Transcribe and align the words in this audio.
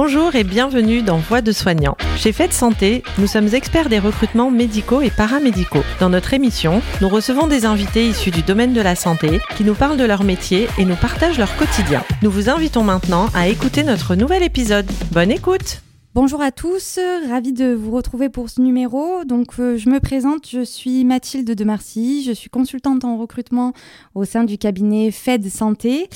Bonjour 0.00 0.36
et 0.36 0.44
bienvenue 0.44 1.02
dans 1.02 1.16
Voix 1.16 1.40
de 1.40 1.50
soignants. 1.50 1.96
Chez 2.16 2.30
Fête 2.30 2.52
Santé, 2.52 3.02
nous 3.18 3.26
sommes 3.26 3.52
experts 3.52 3.88
des 3.88 3.98
recrutements 3.98 4.48
médicaux 4.48 5.00
et 5.00 5.10
paramédicaux. 5.10 5.82
Dans 5.98 6.08
notre 6.08 6.34
émission, 6.34 6.82
nous 7.00 7.08
recevons 7.08 7.48
des 7.48 7.64
invités 7.64 8.06
issus 8.06 8.30
du 8.30 8.42
domaine 8.42 8.72
de 8.72 8.80
la 8.80 8.94
santé 8.94 9.40
qui 9.56 9.64
nous 9.64 9.74
parlent 9.74 9.96
de 9.96 10.04
leur 10.04 10.22
métier 10.22 10.68
et 10.78 10.84
nous 10.84 10.94
partagent 10.94 11.40
leur 11.40 11.56
quotidien. 11.56 12.04
Nous 12.22 12.30
vous 12.30 12.48
invitons 12.48 12.84
maintenant 12.84 13.26
à 13.34 13.48
écouter 13.48 13.82
notre 13.82 14.14
nouvel 14.14 14.44
épisode. 14.44 14.86
Bonne 15.10 15.32
écoute 15.32 15.82
Bonjour 16.14 16.42
à 16.42 16.52
tous, 16.52 17.00
ravi 17.28 17.52
de 17.52 17.74
vous 17.74 17.90
retrouver 17.90 18.28
pour 18.28 18.50
ce 18.50 18.60
numéro. 18.60 19.24
Donc, 19.24 19.48
euh, 19.58 19.76
je 19.76 19.90
me 19.90 19.98
présente, 19.98 20.48
je 20.48 20.64
suis 20.64 21.04
Mathilde 21.04 21.54
de 21.54 21.64
Marcy, 21.64 22.22
je 22.24 22.32
suis 22.32 22.50
consultante 22.50 23.04
en 23.04 23.18
recrutement 23.18 23.72
au 24.14 24.24
sein 24.24 24.44
du 24.44 24.58
cabinet 24.58 25.10
Fed 25.10 25.48
Santé 25.48 26.08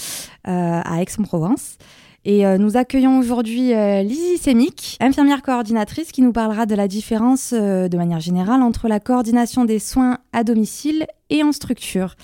euh, 0.47 0.81
à 0.85 1.03
Aix-en-Provence. 1.03 1.79
Et 2.25 2.47
euh, 2.47 2.57
nous 2.57 2.77
accueillons 2.77 3.19
aujourd'hui 3.19 3.75
euh, 3.75 4.03
Lizzie 4.03 4.39
Semic, 4.39 4.97
infirmière 5.01 5.43
coordinatrice, 5.43 6.13
qui 6.13 6.23
nous 6.23 6.33
parlera 6.33 6.67
de 6.67 6.75
la 6.77 6.87
différence 6.87 7.53
euh, 7.53 7.89
de 7.89 7.97
manière 7.97 8.21
générale 8.21 8.63
entre 8.63 8.87
la 8.87 9.01
coordination 9.01 9.65
des 9.65 9.81
soins 9.81 10.19
à 10.33 10.45
domicile 10.45 11.07
et 11.33 11.43
en 11.43 11.51
structure. 11.51 12.15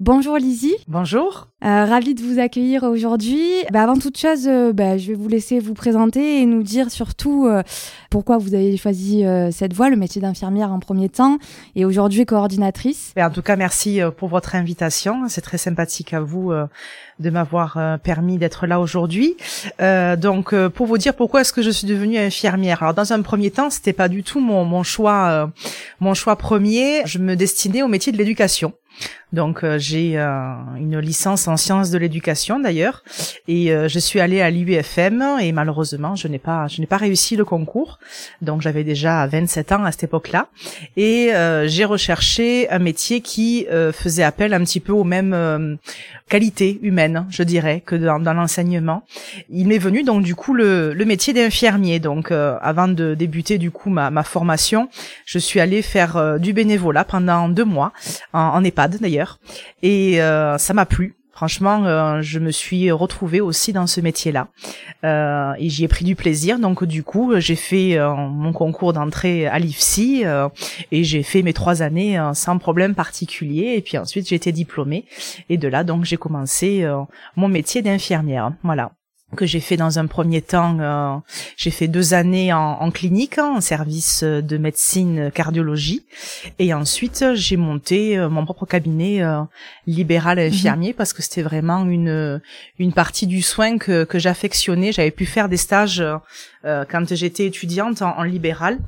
Bonjour 0.00 0.38
Lizzie. 0.38 0.76
Bonjour. 0.88 1.48
Euh, 1.62 1.84
ravie 1.84 2.14
de 2.14 2.22
vous 2.22 2.38
accueillir 2.38 2.84
aujourd'hui. 2.84 3.42
Bah, 3.70 3.82
avant 3.82 3.98
toute 3.98 4.16
chose, 4.16 4.48
euh, 4.48 4.72
bah, 4.72 4.96
je 4.96 5.08
vais 5.08 5.14
vous 5.14 5.28
laisser 5.28 5.58
vous 5.58 5.74
présenter 5.74 6.40
et 6.40 6.46
nous 6.46 6.62
dire 6.62 6.90
surtout 6.90 7.46
euh, 7.46 7.62
pourquoi 8.08 8.38
vous 8.38 8.54
avez 8.54 8.78
choisi 8.78 9.26
euh, 9.26 9.50
cette 9.50 9.74
voie, 9.74 9.90
le 9.90 9.96
métier 9.96 10.22
d'infirmière 10.22 10.72
en 10.72 10.78
premier 10.78 11.10
temps 11.10 11.36
et 11.76 11.84
aujourd'hui 11.84 12.24
coordinatrice. 12.24 13.12
Et 13.14 13.22
en 13.22 13.28
tout 13.28 13.42
cas, 13.42 13.56
merci 13.56 14.00
pour 14.16 14.30
votre 14.30 14.54
invitation. 14.54 15.28
C'est 15.28 15.42
très 15.42 15.58
sympathique 15.58 16.14
à 16.14 16.20
vous 16.20 16.50
de 17.18 17.30
m'avoir 17.30 17.78
permis 18.02 18.38
d'être 18.38 18.66
là 18.66 18.80
aujourd'hui. 18.80 19.36
Donc, 19.78 20.54
pour 20.68 20.86
vous 20.86 20.96
dire 20.96 21.14
pourquoi 21.14 21.42
est-ce 21.42 21.52
que 21.52 21.60
je 21.62 21.70
suis 21.70 21.86
devenue 21.86 22.16
infirmière. 22.16 22.82
Alors, 22.82 22.94
dans 22.94 23.12
un 23.12 23.20
premier 23.20 23.50
temps, 23.50 23.68
c'était 23.68 23.92
pas 23.92 24.08
du 24.08 24.22
tout 24.22 24.40
mon, 24.40 24.64
mon 24.64 24.82
choix, 24.82 25.50
mon 26.00 26.14
choix 26.14 26.36
premier. 26.36 27.02
Je 27.04 27.18
me 27.18 27.36
destinais 27.36 27.82
au 27.82 27.88
métier 27.88 28.12
de 28.12 28.16
l'éducation 28.16 28.49
application 28.50 28.72
donc 29.32 29.62
euh, 29.62 29.78
j'ai 29.78 30.18
euh, 30.18 30.54
une 30.76 30.98
licence 30.98 31.46
en 31.46 31.56
sciences 31.56 31.90
de 31.90 31.98
l'éducation 31.98 32.58
d'ailleurs 32.58 33.04
et 33.46 33.72
euh, 33.72 33.88
je 33.88 33.98
suis 33.98 34.18
allée 34.18 34.40
à 34.40 34.50
l'UFM 34.50 35.38
et 35.40 35.52
malheureusement 35.52 36.16
je 36.16 36.26
n'ai 36.26 36.38
pas 36.38 36.66
je 36.66 36.80
n'ai 36.80 36.86
pas 36.86 36.96
réussi 36.96 37.36
le 37.36 37.44
concours. 37.44 37.98
Donc 38.42 38.60
j'avais 38.60 38.82
déjà 38.82 39.26
27 39.26 39.72
ans 39.72 39.84
à 39.84 39.92
cette 39.92 40.04
époque-là 40.04 40.48
et 40.96 41.32
euh, 41.34 41.68
j'ai 41.68 41.84
recherché 41.84 42.68
un 42.70 42.80
métier 42.80 43.20
qui 43.20 43.66
euh, 43.70 43.92
faisait 43.92 44.24
appel 44.24 44.52
un 44.52 44.60
petit 44.64 44.80
peu 44.80 44.92
aux 44.92 45.04
mêmes 45.04 45.32
euh, 45.32 45.76
qualités 46.28 46.80
humaines, 46.82 47.26
je 47.30 47.42
dirais, 47.42 47.82
que 47.84 47.96
dans, 47.96 48.18
dans 48.20 48.34
l'enseignement. 48.34 49.04
Il 49.48 49.68
m'est 49.68 49.78
venu 49.78 50.02
donc 50.02 50.22
du 50.22 50.34
coup 50.34 50.54
le, 50.54 50.92
le 50.92 51.04
métier 51.04 51.32
d'infirmier. 51.32 52.00
Donc 52.00 52.30
avant 52.32 52.88
de 52.88 53.14
débuter 53.14 53.58
du 53.58 53.70
coup 53.70 53.90
ma, 53.90 54.10
ma 54.10 54.22
formation, 54.22 54.88
je 55.24 55.38
suis 55.38 55.60
allée 55.60 55.82
faire 55.82 56.38
du 56.38 56.52
bénévolat 56.52 57.04
pendant 57.04 57.48
deux 57.48 57.64
mois 57.64 57.92
en, 58.32 58.40
en 58.40 58.64
EHPAD 58.64 58.98
d'ailleurs 59.00 59.19
et 59.82 60.22
euh, 60.22 60.58
ça 60.58 60.74
m'a 60.74 60.86
plu. 60.86 61.16
Franchement, 61.32 61.86
euh, 61.86 62.20
je 62.20 62.38
me 62.38 62.50
suis 62.50 62.90
retrouvée 62.90 63.40
aussi 63.40 63.72
dans 63.72 63.86
ce 63.86 64.02
métier-là 64.02 64.48
euh, 65.04 65.54
et 65.58 65.70
j'y 65.70 65.84
ai 65.84 65.88
pris 65.88 66.04
du 66.04 66.14
plaisir. 66.14 66.58
Donc 66.58 66.84
du 66.84 67.02
coup, 67.02 67.32
j'ai 67.38 67.56
fait 67.56 67.98
mon 67.98 68.52
concours 68.52 68.92
d'entrée 68.92 69.46
à 69.46 69.58
l'IFSI 69.58 70.24
et 70.92 71.04
j'ai 71.04 71.22
fait 71.22 71.42
mes 71.42 71.54
trois 71.54 71.80
années 71.80 72.20
sans 72.34 72.58
problème 72.58 72.94
particulier. 72.94 73.74
Et 73.76 73.80
puis 73.80 73.96
ensuite, 73.96 74.28
j'ai 74.28 74.36
été 74.36 74.52
diplômée 74.52 75.06
et 75.48 75.56
de 75.56 75.68
là, 75.68 75.82
donc 75.82 76.04
j'ai 76.04 76.18
commencé 76.18 76.86
mon 77.36 77.48
métier 77.48 77.80
d'infirmière. 77.80 78.52
Voilà 78.62 78.92
que 79.36 79.46
j'ai 79.46 79.60
fait 79.60 79.76
dans 79.76 79.98
un 79.98 80.06
premier 80.06 80.42
temps, 80.42 80.76
euh, 80.80 81.16
j'ai 81.56 81.70
fait 81.70 81.88
deux 81.88 82.14
années 82.14 82.52
en, 82.52 82.72
en 82.80 82.90
clinique, 82.90 83.38
hein, 83.38 83.54
en 83.56 83.60
service 83.60 84.22
de 84.22 84.56
médecine 84.58 85.30
cardiologie, 85.32 86.04
et 86.58 86.74
ensuite 86.74 87.24
j'ai 87.34 87.56
monté 87.56 88.18
euh, 88.18 88.28
mon 88.28 88.44
propre 88.44 88.66
cabinet 88.66 89.22
euh, 89.22 89.42
libéral 89.86 90.38
infirmier 90.38 90.92
parce 90.92 91.12
que 91.12 91.22
c'était 91.22 91.42
vraiment 91.42 91.84
une 91.84 92.40
une 92.78 92.92
partie 92.92 93.26
du 93.26 93.42
soin 93.42 93.78
que 93.78 94.04
que 94.04 94.18
j'affectionnais. 94.18 94.92
J'avais 94.92 95.10
pu 95.10 95.26
faire 95.26 95.48
des 95.48 95.56
stages 95.56 96.02
euh, 96.66 96.84
quand 96.86 97.14
j'étais 97.14 97.46
étudiante 97.46 98.02
en, 98.02 98.18
en, 98.18 98.22
libéral, 98.22 98.78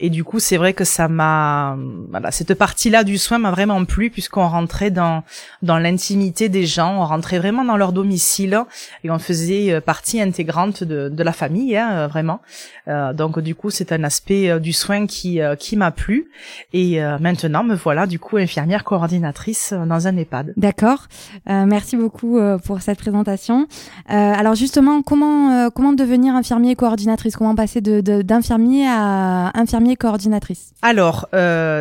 et 0.00 0.08
du 0.08 0.24
coup 0.24 0.38
c'est 0.40 0.56
vrai 0.56 0.72
que 0.72 0.84
ça 0.84 1.08
m'a, 1.08 1.76
voilà, 2.08 2.30
cette 2.30 2.54
partie-là 2.54 3.04
du 3.04 3.18
soin 3.18 3.36
m'a 3.36 3.50
vraiment 3.50 3.84
plu 3.84 4.08
puisqu'on 4.08 4.48
rentrait 4.48 4.90
dans 4.90 5.22
dans 5.60 5.78
l'intimité 5.78 6.48
des 6.48 6.64
gens, 6.64 7.02
on 7.02 7.04
rentrait 7.04 7.38
vraiment 7.38 7.64
dans 7.64 7.76
leur 7.76 7.92
domicile 7.92 8.58
et 9.04 9.10
on 9.10 9.18
faisait 9.18 9.72
euh, 9.72 9.80
partie 9.88 10.20
intégrante 10.20 10.84
de, 10.84 11.08
de 11.08 11.22
la 11.22 11.32
famille, 11.32 11.74
hein, 11.74 11.90
euh, 11.92 12.06
vraiment. 12.08 12.40
Euh, 12.88 13.14
donc 13.14 13.40
du 13.40 13.54
coup, 13.54 13.70
c'est 13.70 13.90
un 13.90 14.04
aspect 14.04 14.50
euh, 14.50 14.58
du 14.58 14.74
soin 14.74 15.06
qui 15.06 15.40
euh, 15.40 15.56
qui 15.56 15.76
m'a 15.76 15.90
plu. 15.90 16.28
Et 16.74 17.00
maintenant, 17.20 17.64
me 17.64 17.74
voilà 17.74 18.06
du 18.06 18.18
coup 18.18 18.36
infirmière 18.36 18.84
coordinatrice 18.84 19.72
dans 19.72 20.06
un 20.06 20.16
EHPAD. 20.16 20.52
D'accord. 20.56 21.00
merci 21.46 21.96
beaucoup 21.96 22.38
pour 22.66 22.80
cette 22.82 22.98
présentation. 22.98 23.66
alors 24.06 24.54
justement, 24.54 25.02
comment 25.02 25.70
comment 25.70 25.94
devenir 25.94 26.34
infirmier 26.34 26.74
coordinatrice? 26.76 27.36
Comment 27.36 27.54
passer 27.54 27.80
de 27.80 28.22
d'infirmier 28.30 28.86
à 28.88 29.50
infirmier 29.54 29.96
coordinatrice? 29.96 30.72
Alors 30.82 31.28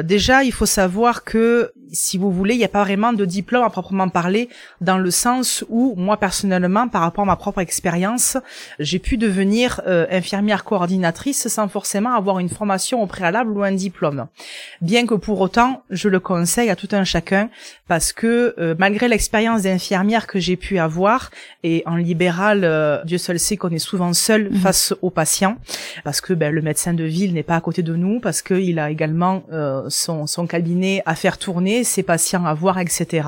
déjà, 0.04 0.44
il 0.44 0.54
faut 0.54 0.72
savoir 0.82 1.24
que 1.24 1.72
si 1.92 2.18
vous 2.18 2.32
voulez, 2.32 2.56
il 2.56 2.60
n'y 2.60 2.66
a 2.66 2.70
pas 2.80 2.84
vraiment 2.84 3.14
de 3.14 3.26
diplôme 3.26 3.64
à 3.64 3.70
proprement 3.70 4.10
parler, 4.10 4.50
dans 4.82 4.98
le 4.98 5.12
sens 5.12 5.64
où 5.70 5.94
moi 5.98 6.18
personnellement, 6.18 6.88
par 6.88 7.02
rapport 7.02 7.24
à 7.24 7.28
ma 7.28 7.36
propre 7.36 7.60
expérience, 7.60 7.97
j'ai 8.80 9.00
pu 9.00 9.18
devenir 9.18 9.82
euh, 9.88 10.06
infirmière 10.10 10.64
coordinatrice 10.64 11.48
sans 11.48 11.68
forcément 11.68 12.14
avoir 12.14 12.40
une 12.40 12.50
formation 12.50 13.02
au 13.02 13.08
préalable 13.08 13.52
ou 13.52 13.64
un 13.64 13.72
diplôme. 13.72 14.28
Bien 14.82 15.06
que 15.06 15.16
pour 15.16 15.40
autant, 15.42 15.84
je 15.90 16.10
le 16.10 16.20
conseille 16.20 16.70
à 16.70 16.76
tout 16.76 16.90
un 16.92 17.04
chacun, 17.04 17.50
parce 17.88 18.14
que 18.14 18.56
euh, 18.58 18.76
malgré 18.78 19.08
l'expérience 19.08 19.64
d'infirmière 19.64 20.28
que 20.28 20.40
j'ai 20.40 20.56
pu 20.56 20.80
avoir, 20.80 21.32
et 21.64 21.84
en 21.86 21.96
libéral, 21.96 22.64
euh, 22.64 23.04
Dieu 23.06 23.18
seul 23.18 23.40
sait 23.40 23.58
qu'on 23.58 23.70
est 23.70 23.80
souvent 23.80 24.14
seul 24.14 24.50
mmh. 24.50 24.56
face 24.58 24.94
aux 25.02 25.10
patients, 25.10 25.58
parce 26.04 26.22
que 26.22 26.34
ben, 26.34 26.54
le 26.54 26.62
médecin 26.62 26.94
de 26.94 27.04
ville 27.04 27.34
n'est 27.34 27.44
pas 27.44 27.56
à 27.56 27.62
côté 27.62 27.84
de 27.84 27.96
nous, 27.96 28.20
parce 28.20 28.42
qu'il 28.42 28.80
a 28.80 28.90
également 28.90 29.44
son, 29.90 30.28
son 30.28 30.48
cabinet 30.48 31.04
à 31.06 31.16
faire 31.16 31.38
tourner 31.38 31.84
ses 31.84 32.04
patients 32.04 32.46
à 32.46 32.54
voir, 32.54 32.80
etc. 32.80 33.28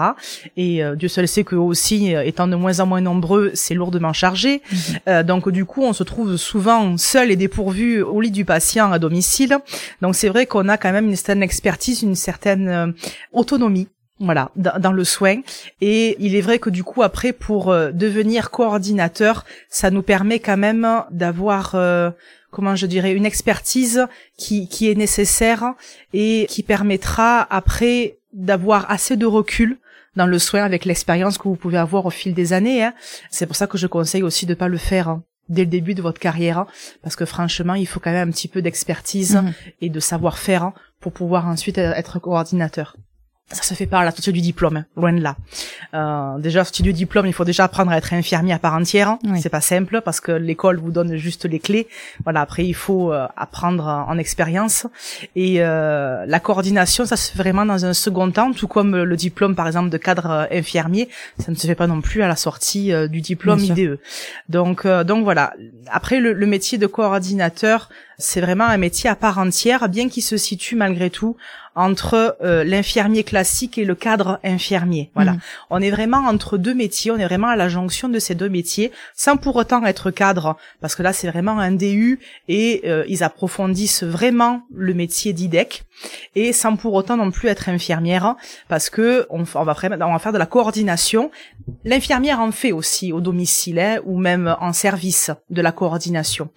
Et 0.58 0.84
euh, 0.84 0.96
Dieu 0.96 1.08
seul 1.08 1.28
sait 1.28 1.44
que 1.44 1.56
aussi, 1.56 2.16
euh, 2.16 2.24
étant 2.24 2.48
de 2.48 2.56
moins 2.56 2.80
en 2.80 2.86
moins 2.86 3.02
nombreux, 3.02 3.52
c'est 3.54 3.74
lourdement 3.74 4.14
chargé. 4.14 4.62
Mmh. 4.72 4.76
Euh, 5.08 5.24
donc 5.24 5.50
du 5.50 5.66
coup, 5.66 5.84
on 5.84 5.94
se 5.94 6.04
trouve 6.04 6.38
souvent 6.38 6.98
seul 6.98 7.32
et 7.32 7.36
dépourvu 7.36 8.02
au 8.02 8.22
lit 8.22 8.32
du 8.32 8.46
patient 8.46 8.92
à 8.92 9.00
domicile. 9.00 9.58
Donc 10.02 10.16
c'est 10.16 10.30
vrai 10.30 10.46
qu'on 10.46 10.68
a 10.70 10.78
quand 10.78 10.92
même 10.92 11.08
une 11.08 11.16
certaine 11.16 11.39
expertise, 11.42 12.02
une 12.02 12.16
certaine 12.16 12.68
euh, 12.68 12.92
autonomie 13.34 13.88
voilà 14.20 14.52
dans, 14.56 14.92
le 14.92 15.04
soin 15.06 15.38
et 15.80 16.18
il 16.20 16.36
est 16.36 16.42
vrai 16.42 16.60
que 16.60 16.70
du 16.70 16.84
coup 16.84 17.04
après 17.04 17.32
pour 17.32 17.72
euh, 17.72 17.92
devenir 17.92 18.52
coordinateur 18.52 19.46
ça 19.70 19.92
nous 19.92 20.02
permet 20.02 20.40
quand 20.40 20.58
même 20.58 21.04
d'avoir 21.10 21.76
euh, 21.76 22.12
comment 22.52 22.76
je 22.76 22.86
dirais 22.86 23.14
une 23.14 23.26
expertise 23.26 24.08
qui 24.38 24.68
qui 24.68 24.92
est 24.92 24.96
nécessaire 24.96 25.74
et 26.14 26.48
qui 26.50 26.64
permettra 26.64 27.48
après 27.50 28.18
d'avoir 28.34 28.92
assez 28.92 29.16
de 29.16 29.26
recul 29.26 29.78
dans 30.16 30.26
le 30.26 30.40
soin 30.40 30.64
avec 30.64 30.84
l'expérience 30.84 31.38
que 31.38 31.48
vous 31.48 31.56
pouvez 31.56 31.78
avoir 31.78 32.06
au 32.06 32.10
fil 32.10 32.34
des 32.34 32.52
années. 32.52 32.84
Hein. 32.84 32.94
C'est 33.30 33.46
pour 33.46 33.56
ça 33.56 33.68
que 33.68 33.78
je 33.78 33.88
conseille 33.88 34.24
aussi 34.24 34.46
de 34.46 34.54
pas 34.54 34.68
le 34.68 34.78
faire 34.78 35.08
hein, 35.08 35.24
dès 35.50 35.66
le 35.66 35.70
début 35.70 35.96
de 35.96 36.02
votre 36.02 36.20
carrière, 36.20 36.60
hein, 36.60 36.68
parce 37.04 37.16
que 37.16 37.26
franchement, 37.26 37.74
il 37.74 37.88
faut 37.88 38.00
quand 38.00 38.12
même 38.12 38.30
un 38.30 38.32
petit 38.32 38.48
peu 38.48 38.62
d'expertise 38.62 39.36
mmh. 39.36 39.54
et 39.82 39.90
de 39.90 40.00
savoir-faire 40.00 40.64
hein, 40.64 40.74
pour 41.00 41.12
pouvoir 41.12 41.48
ensuite 41.48 41.78
être 41.78 42.20
coordinateur 42.20 42.96
ça 43.52 43.64
se 43.64 43.74
fait 43.74 43.88
pas 43.88 44.00
à 44.00 44.06
la 44.06 44.12
sortie 44.12 44.32
du 44.32 44.42
diplôme, 44.42 44.78
hein, 44.78 44.86
loin 44.96 45.14
de 45.14 45.22
là. 45.22 45.36
Euh, 45.94 46.38
déjà, 46.38 46.64
du 46.64 46.94
diplôme, 46.94 47.26
il 47.26 47.34
faut 47.34 47.46
déjà 47.46 47.64
apprendre 47.66 47.92
à 47.92 47.98
être 47.98 48.14
infirmier 48.14 48.54
à 48.54 48.60
part 48.60 48.76
entière. 48.76 49.18
Oui. 49.24 49.42
C'est 49.42 49.50
pas 49.50 49.62
simple 49.62 50.02
parce 50.02 50.20
que 50.20 50.32
l'école 50.32 50.78
vous 50.78 50.92
donne 50.92 51.16
juste 51.16 51.46
les 51.46 51.60
clés. 51.60 51.88
Voilà, 52.24 52.42
après 52.42 52.66
il 52.66 52.74
faut 52.74 53.12
euh, 53.12 53.28
apprendre 53.36 53.86
en 53.86 54.18
expérience. 54.18 54.86
Et 55.36 55.58
euh, 55.60 56.26
la 56.28 56.40
coordination, 56.40 57.06
ça 57.06 57.16
se 57.16 57.32
fait 57.32 57.38
vraiment 57.38 57.66
dans 57.66 57.86
un 57.86 57.94
second 57.94 58.30
temps, 58.32 58.52
tout 58.52 58.68
comme 58.68 58.96
le 58.96 59.16
diplôme, 59.16 59.56
par 59.56 59.68
exemple, 59.68 59.90
de 59.90 59.98
cadre 59.98 60.48
infirmier, 60.52 61.10
ça 61.40 61.52
ne 61.52 61.56
se 61.56 61.66
fait 61.66 61.76
pas 61.76 61.88
non 61.88 62.02
plus 62.02 62.22
à 62.22 62.28
la 62.28 62.36
sortie 62.36 62.92
du 63.10 63.22
diplôme 63.22 63.60
IDE. 63.60 64.00
Donc, 64.48 64.86
euh, 64.86 65.04
donc 65.04 65.24
voilà. 65.24 65.54
Après, 65.92 66.20
le, 66.20 66.34
le 66.34 66.46
métier 66.46 66.78
de 66.78 66.88
coordinateur, 66.88 67.90
c'est 68.18 68.42
vraiment 68.42 68.66
un 68.66 68.78
métier 68.78 69.10
à 69.10 69.16
part 69.16 69.38
entière, 69.38 69.88
bien 69.90 70.10
qu'il 70.10 70.24
se 70.24 70.38
situe 70.38 70.76
malgré 70.76 71.10
tout 71.10 71.38
entre 71.80 72.36
euh, 72.44 72.64
l'infirmier 72.64 73.24
classique 73.24 73.78
et 73.78 73.86
le 73.86 73.96
cadre 73.96 74.40
infirmier. 74.44 75.12
Voilà, 75.16 75.32
Mhm. 75.34 75.40
on 75.70 75.82
est 75.82 75.92
vraiment 75.92 76.18
entre 76.18 76.58
deux 76.58 76.74
métiers, 76.74 77.12
on 77.12 77.18
est 77.18 77.26
vraiment 77.26 77.48
à 77.48 77.56
la 77.56 77.70
jonction 77.70 78.10
de 78.10 78.20
ces 78.20 78.36
deux 78.36 78.50
métiers, 78.50 78.92
sans 79.16 79.38
pour 79.38 79.56
autant 79.56 79.86
être 79.86 80.12
cadre, 80.12 80.58
parce 80.82 80.96
que 80.96 81.04
là 81.04 81.14
c'est 81.14 81.30
vraiment 81.30 81.58
un 81.58 81.72
DU 81.72 82.20
et 82.50 82.82
euh, 82.86 83.06
ils 83.08 83.24
approfondissent 83.24 84.04
vraiment 84.04 84.64
le 84.74 84.94
métier 84.94 85.32
d'IDEC 85.34 85.84
et 86.36 86.52
sans 86.54 86.76
pour 86.76 86.94
autant 86.94 87.18
non 87.18 87.32
plus 87.32 87.48
être 87.50 87.70
infirmière, 87.70 88.36
parce 88.68 88.90
que 88.90 89.26
on, 89.30 89.44
f- 89.44 89.56
on 89.56 89.64
va 89.64 89.74
vraiment, 89.74 89.96
on 90.08 90.14
va 90.14 90.20
faire 90.20 90.34
de 90.34 90.38
la 90.38 90.46
coordination. 90.46 91.32
L'infirmière 91.86 92.40
en 92.42 92.52
fait 92.52 92.72
aussi 92.72 93.14
au 93.14 93.22
domicile 93.22 93.80
hein, 93.80 93.98
ou 94.06 94.18
même 94.20 94.56
en 94.60 94.74
service 94.74 95.32
de 95.50 95.62
la 95.62 95.72
coordination. 95.72 96.50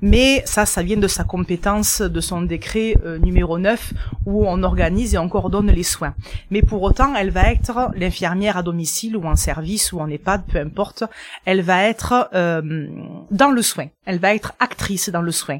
Mais 0.00 0.42
ça, 0.46 0.66
ça 0.66 0.82
vient 0.82 0.96
de 0.96 1.08
sa 1.08 1.24
compétence, 1.24 2.00
de 2.00 2.20
son 2.20 2.42
décret 2.42 2.96
euh, 3.04 3.18
numéro 3.18 3.58
9, 3.58 3.92
où 4.26 4.46
on 4.46 4.62
organise 4.64 5.14
et 5.14 5.18
on 5.18 5.28
coordonne 5.28 5.70
les 5.70 5.82
soins. 5.82 6.14
Mais 6.50 6.62
pour 6.62 6.82
autant, 6.82 7.14
elle 7.14 7.30
va 7.30 7.52
être 7.52 7.90
l'infirmière 7.94 8.56
à 8.56 8.62
domicile 8.62 9.16
ou 9.16 9.24
en 9.26 9.36
service 9.36 9.92
ou 9.92 10.00
en 10.00 10.08
EHPAD, 10.08 10.44
peu 10.46 10.58
importe, 10.58 11.04
elle 11.44 11.62
va 11.62 11.84
être 11.84 12.28
euh, 12.34 12.88
dans 13.30 13.50
le 13.50 13.62
soin. 13.62 13.86
Elle 14.06 14.18
va 14.18 14.34
être 14.34 14.52
actrice 14.58 15.08
dans 15.10 15.22
le 15.22 15.32
soin. 15.32 15.58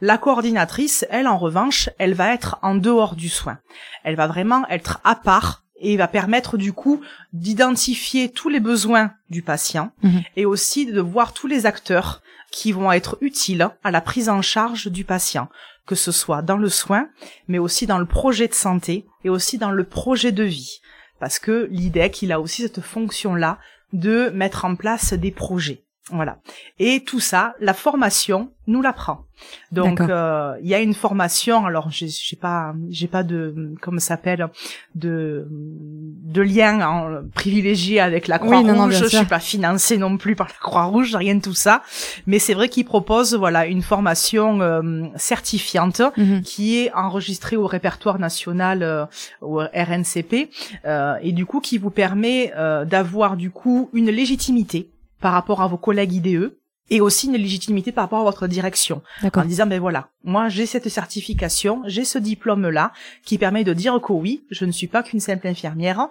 La 0.00 0.18
coordinatrice, 0.18 1.06
elle, 1.10 1.28
en 1.28 1.38
revanche, 1.38 1.88
elle 1.98 2.14
va 2.14 2.32
être 2.34 2.58
en 2.62 2.74
dehors 2.74 3.14
du 3.16 3.28
soin. 3.28 3.58
Elle 4.02 4.16
va 4.16 4.26
vraiment 4.26 4.66
être 4.68 5.00
à 5.04 5.14
part 5.14 5.62
et 5.80 5.96
va 5.96 6.08
permettre 6.08 6.56
du 6.56 6.72
coup 6.72 7.00
d'identifier 7.32 8.30
tous 8.30 8.48
les 8.48 8.60
besoins 8.60 9.12
du 9.30 9.42
patient 9.42 9.90
Mhm. 10.02 10.22
et 10.36 10.46
aussi 10.46 10.86
de 10.86 11.00
voir 11.00 11.32
tous 11.32 11.46
les 11.46 11.66
acteurs 11.66 12.22
qui 12.50 12.72
vont 12.72 12.92
être 12.92 13.18
utiles 13.20 13.68
à 13.82 13.90
la 13.90 14.00
prise 14.00 14.28
en 14.28 14.40
charge 14.42 14.86
du 14.88 15.04
patient, 15.04 15.48
que 15.86 15.94
ce 15.94 16.12
soit 16.12 16.42
dans 16.42 16.56
le 16.56 16.68
soin, 16.68 17.08
mais 17.48 17.58
aussi 17.58 17.86
dans 17.86 17.98
le 17.98 18.06
projet 18.06 18.48
de 18.48 18.54
santé 18.54 19.06
et 19.24 19.30
aussi 19.30 19.58
dans 19.58 19.70
le 19.70 19.84
projet 19.84 20.32
de 20.32 20.44
vie. 20.44 20.80
Parce 21.20 21.38
que 21.38 21.68
l'IDEC, 21.70 22.22
il 22.22 22.32
a 22.32 22.40
aussi 22.40 22.62
cette 22.62 22.80
fonction-là 22.80 23.58
de 23.92 24.30
mettre 24.30 24.64
en 24.64 24.76
place 24.76 25.12
des 25.12 25.30
projets. 25.30 25.83
Voilà. 26.10 26.38
Et 26.78 27.02
tout 27.02 27.20
ça, 27.20 27.54
la 27.60 27.72
formation 27.72 28.50
nous 28.66 28.82
l'apprend. 28.82 29.24
Donc 29.72 30.00
euh, 30.00 30.54
il 30.62 30.68
y 30.68 30.74
a 30.74 30.80
une 30.80 30.94
formation. 30.94 31.66
Alors 31.66 31.90
j'ai 31.90 32.08
j'ai 32.08 32.36
pas 32.36 32.74
j'ai 32.88 33.08
pas 33.08 33.22
de 33.22 33.74
comment 33.80 33.98
ça 33.98 34.08
s'appelle 34.08 34.46
de 34.94 35.46
de 35.50 36.40
lien 36.42 36.80
en, 36.86 37.22
privilégié 37.34 38.00
avec 38.00 38.26
la 38.28 38.36
Oui, 38.40 38.46
Croix 38.48 38.62
non, 38.62 38.74
non, 38.74 38.82
Rouge. 38.84 38.90
bien 38.90 38.98
je 39.00 39.06
sûr. 39.06 39.18
suis 39.20 39.26
pas 39.28 39.40
financée 39.40 39.98
non 39.98 40.16
plus 40.16 40.36
par 40.36 40.46
la 40.48 40.54
Croix 40.60 40.84
Rouge, 40.84 41.14
rien 41.16 41.34
de 41.34 41.42
tout 41.42 41.52
ça. 41.54 41.82
Mais 42.26 42.38
c'est 42.38 42.54
vrai 42.54 42.68
qu'ils 42.68 42.84
proposent 42.86 43.34
voilà 43.34 43.66
une 43.66 43.82
formation 43.82 44.60
euh, 44.60 45.04
certifiante 45.16 46.00
Mhm. 46.16 46.42
qui 46.42 46.78
est 46.78 46.92
enregistrée 46.94 47.56
au 47.56 47.66
répertoire 47.66 48.18
national 48.18 48.82
euh, 48.82 49.04
au 49.40 49.58
RNCP 49.60 50.48
euh, 50.86 51.16
et 51.22 51.32
du 51.32 51.44
coup 51.46 51.60
qui 51.60 51.76
vous 51.78 51.90
permet 51.90 52.52
euh, 52.56 52.84
d'avoir 52.84 53.36
du 53.36 53.50
coup 53.50 53.90
une 53.92 54.10
légitimité 54.10 54.88
par 55.24 55.32
rapport 55.32 55.62
à 55.62 55.68
vos 55.68 55.78
collègues 55.78 56.12
IDE 56.12 56.54
et 56.90 57.00
aussi 57.00 57.28
une 57.28 57.38
légitimité 57.38 57.92
par 57.92 58.04
rapport 58.04 58.20
à 58.20 58.24
votre 58.24 58.46
direction. 58.46 59.00
En 59.34 59.44
disant 59.46 59.66
ben 59.66 59.80
voilà 59.80 60.10
moi 60.22 60.50
j'ai 60.50 60.66
cette 60.66 60.90
certification 60.90 61.80
j'ai 61.86 62.04
ce 62.04 62.18
diplôme 62.18 62.68
là 62.68 62.92
qui 63.24 63.38
permet 63.38 63.64
de 63.64 63.72
dire 63.72 63.98
que 64.02 64.12
oui 64.12 64.44
je 64.50 64.66
ne 64.66 64.70
suis 64.70 64.86
pas 64.86 65.02
qu'une 65.02 65.20
simple 65.20 65.46
infirmière 65.46 66.08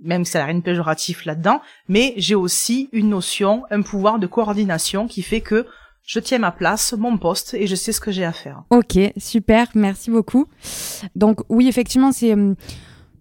même 0.00 0.24
si 0.24 0.30
ça 0.30 0.38
n'a 0.38 0.44
rien 0.44 0.54
de 0.54 0.60
péjoratif 0.60 1.24
là-dedans 1.24 1.60
mais 1.88 2.14
j'ai 2.18 2.36
aussi 2.36 2.88
une 2.92 3.08
notion 3.08 3.64
un 3.72 3.82
pouvoir 3.82 4.20
de 4.20 4.28
coordination 4.28 5.08
qui 5.08 5.22
fait 5.22 5.40
que 5.40 5.66
je 6.04 6.20
tiens 6.20 6.38
ma 6.38 6.52
place 6.52 6.92
mon 6.96 7.18
poste 7.18 7.54
et 7.54 7.66
je 7.66 7.74
sais 7.74 7.90
ce 7.90 8.00
que 8.00 8.12
j'ai 8.12 8.24
à 8.24 8.32
faire. 8.32 8.62
Ok, 8.70 8.98
super, 9.16 9.68
merci 9.74 10.10
beaucoup. 10.10 10.46
Donc 11.14 11.40
oui, 11.48 11.68
effectivement, 11.68 12.10
c'est 12.10 12.32
hum, 12.32 12.56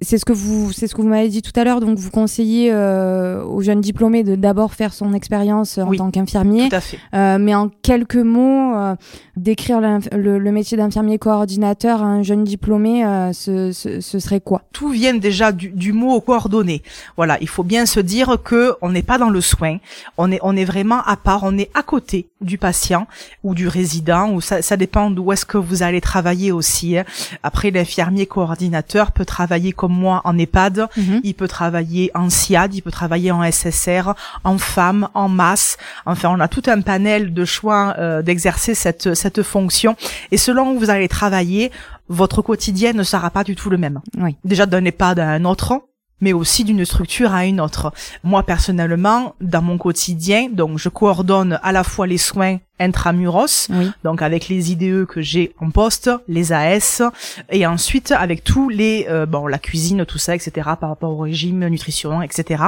c'est 0.02 0.18
ce 0.18 0.26
que 0.26 0.34
vous 0.34 0.72
c'est 0.72 0.88
ce 0.88 0.96
que 0.96 1.02
vous 1.02 1.08
m'avez 1.08 1.30
dit 1.30 1.42
tout 1.42 1.58
à 1.60 1.64
l'heure. 1.64 1.80
Donc 1.80 1.98
vous 1.98 2.10
conseillez 2.10 2.72
euh, 2.72 3.44
aux 3.44 3.62
jeunes 3.62 3.82
diplômés 3.82 4.24
de 4.24 4.36
d'abord 4.36 4.74
faire 4.74 4.94
son 4.94 5.14
expérience 5.14 5.78
en 5.78 5.88
Oui, 5.88 5.98
tant 5.98 6.10
qu'infirmier, 6.12 6.70
tout 6.70 6.76
à 6.76 6.82
fait 6.82 6.98
Euh, 7.14 7.38
mais 7.40 7.54
en 7.56 7.70
quelques 7.82 8.16
mots, 8.16 8.76
euh, 8.76 8.96
décrire 9.36 9.80
le, 9.82 10.40
le 10.40 10.52
métier 10.52 10.78
d'infirmier 10.78 11.18
coordinateur 11.18 12.02
à 12.02 12.06
un 12.06 12.24
jeune 12.24 12.44
diplômé, 12.44 13.06
euh, 13.06 13.32
ce, 13.34 13.72
ce, 13.72 14.02
ce 14.02 14.20
serait 14.20 14.40
quoi? 14.42 14.64
Tout 14.74 14.90
vient 14.90 15.14
déjà 15.14 15.52
du, 15.52 15.70
du 15.70 15.94
mot 15.94 16.20
coordonné. 16.22 16.82
Voilà, 17.18 17.38
il 17.42 17.48
faut 17.48 17.64
bien 17.64 17.86
se 17.86 18.00
dire 18.00 18.38
que 18.44 18.74
on 18.82 18.90
n'est 18.90 19.04
pas 19.04 19.18
dans 19.18 19.30
le 19.30 19.42
soin, 19.42 19.78
on 20.18 20.32
est 20.32 20.40
on 20.42 20.56
est 20.56 20.66
vraiment 20.66 21.02
à 21.06 21.16
part, 21.18 21.42
on 21.44 21.58
est 21.58 21.70
à 21.74 21.84
côté 21.84 22.30
du 22.42 22.58
patient 22.58 23.08
ou 23.44 23.54
du 23.54 23.68
résident 23.68 24.32
ou 24.32 24.42
ça, 24.42 24.62
ça 24.62 24.78
dépend 24.78 25.12
d'où 25.12 25.32
est-ce 25.32 25.46
que 25.46 25.58
vous 25.58 25.84
allez 25.84 26.02
travailler 26.02 26.52
aussi. 26.52 26.98
hein. 26.98 27.06
Après, 27.44 27.70
l'infirmier 27.72 28.26
coordinateur 28.26 29.12
peut 29.12 29.26
travailler 29.26 29.72
comme 29.74 29.91
moi 29.92 30.22
en 30.24 30.38
EHPAD, 30.38 30.88
Mhm. 30.98 31.22
il 31.24 31.34
peut 31.36 31.48
travailler 31.48 32.10
en 32.16 32.30
SIAD, 32.30 32.74
il 32.74 32.82
peut 32.82 32.92
travailler 32.92 33.32
en 33.32 33.44
SSR, 33.44 34.14
en 34.44 34.58
femme, 34.58 35.08
en 35.14 35.30
masse. 35.30 35.78
Enfin, 36.06 36.30
on 36.36 36.40
a 36.40 36.48
tout 36.48 36.64
un 36.68 36.82
panel 36.82 37.34
de 37.34 37.46
choix 37.46 37.96
euh, 38.00 38.22
d'exercer 38.22 38.74
cette 38.76 39.14
cette 39.14 39.44
fonction. 39.44 39.96
Et 40.32 40.38
selon 40.38 40.72
où 40.72 40.80
vous 40.80 40.90
allez 40.90 41.08
travailler, 41.08 41.72
votre 42.10 42.42
quotidien 42.42 42.94
ne 42.94 43.04
sera 43.04 43.30
pas 43.30 43.44
du 43.44 43.56
tout 43.56 43.70
le 43.70 43.78
même. 43.78 44.00
Oui. 44.18 44.36
Déjà 44.44 44.66
d'un 44.66 44.84
EHPAD 44.86 45.20
à 45.20 45.30
un 45.30 45.46
autre 45.46 45.82
mais 46.24 46.34
aussi 46.34 46.64
d'une 46.64 46.86
structure 46.86 47.34
à 47.34 47.46
une 47.48 47.60
autre. 47.60 47.92
Moi, 48.24 48.44
personnellement, 48.44 49.34
dans 49.42 49.64
mon 49.64 49.80
quotidien, 49.80 50.50
donc, 50.52 50.78
je 50.78 50.88
coordonne 50.88 51.60
à 51.64 51.72
la 51.72 51.84
fois 51.84 52.06
les 52.06 52.20
soins 52.20 52.60
intramuros, 52.82 53.68
Oui. 53.70 53.92
donc 54.04 54.22
avec 54.22 54.48
les 54.50 54.72
IDE 54.72 55.06
que 55.06 55.22
j'ai 55.22 55.54
en 55.60 55.70
poste, 55.72 56.10
les 56.28 56.52
AS, 56.52 57.02
et 57.50 57.66
ensuite 57.66 58.12
avec 58.12 58.44
tous 58.44 58.70
les, 58.70 59.06
euh, 59.10 59.26
bon, 59.26 59.48
la 59.48 59.60
cuisine, 59.60 60.06
tout 60.06 60.18
ça, 60.18 60.36
etc., 60.36 60.52
par 60.80 60.90
rapport 60.90 61.12
au 61.12 61.20
régime, 61.20 61.68
nutrition, 61.68 62.22
etc., 62.22 62.64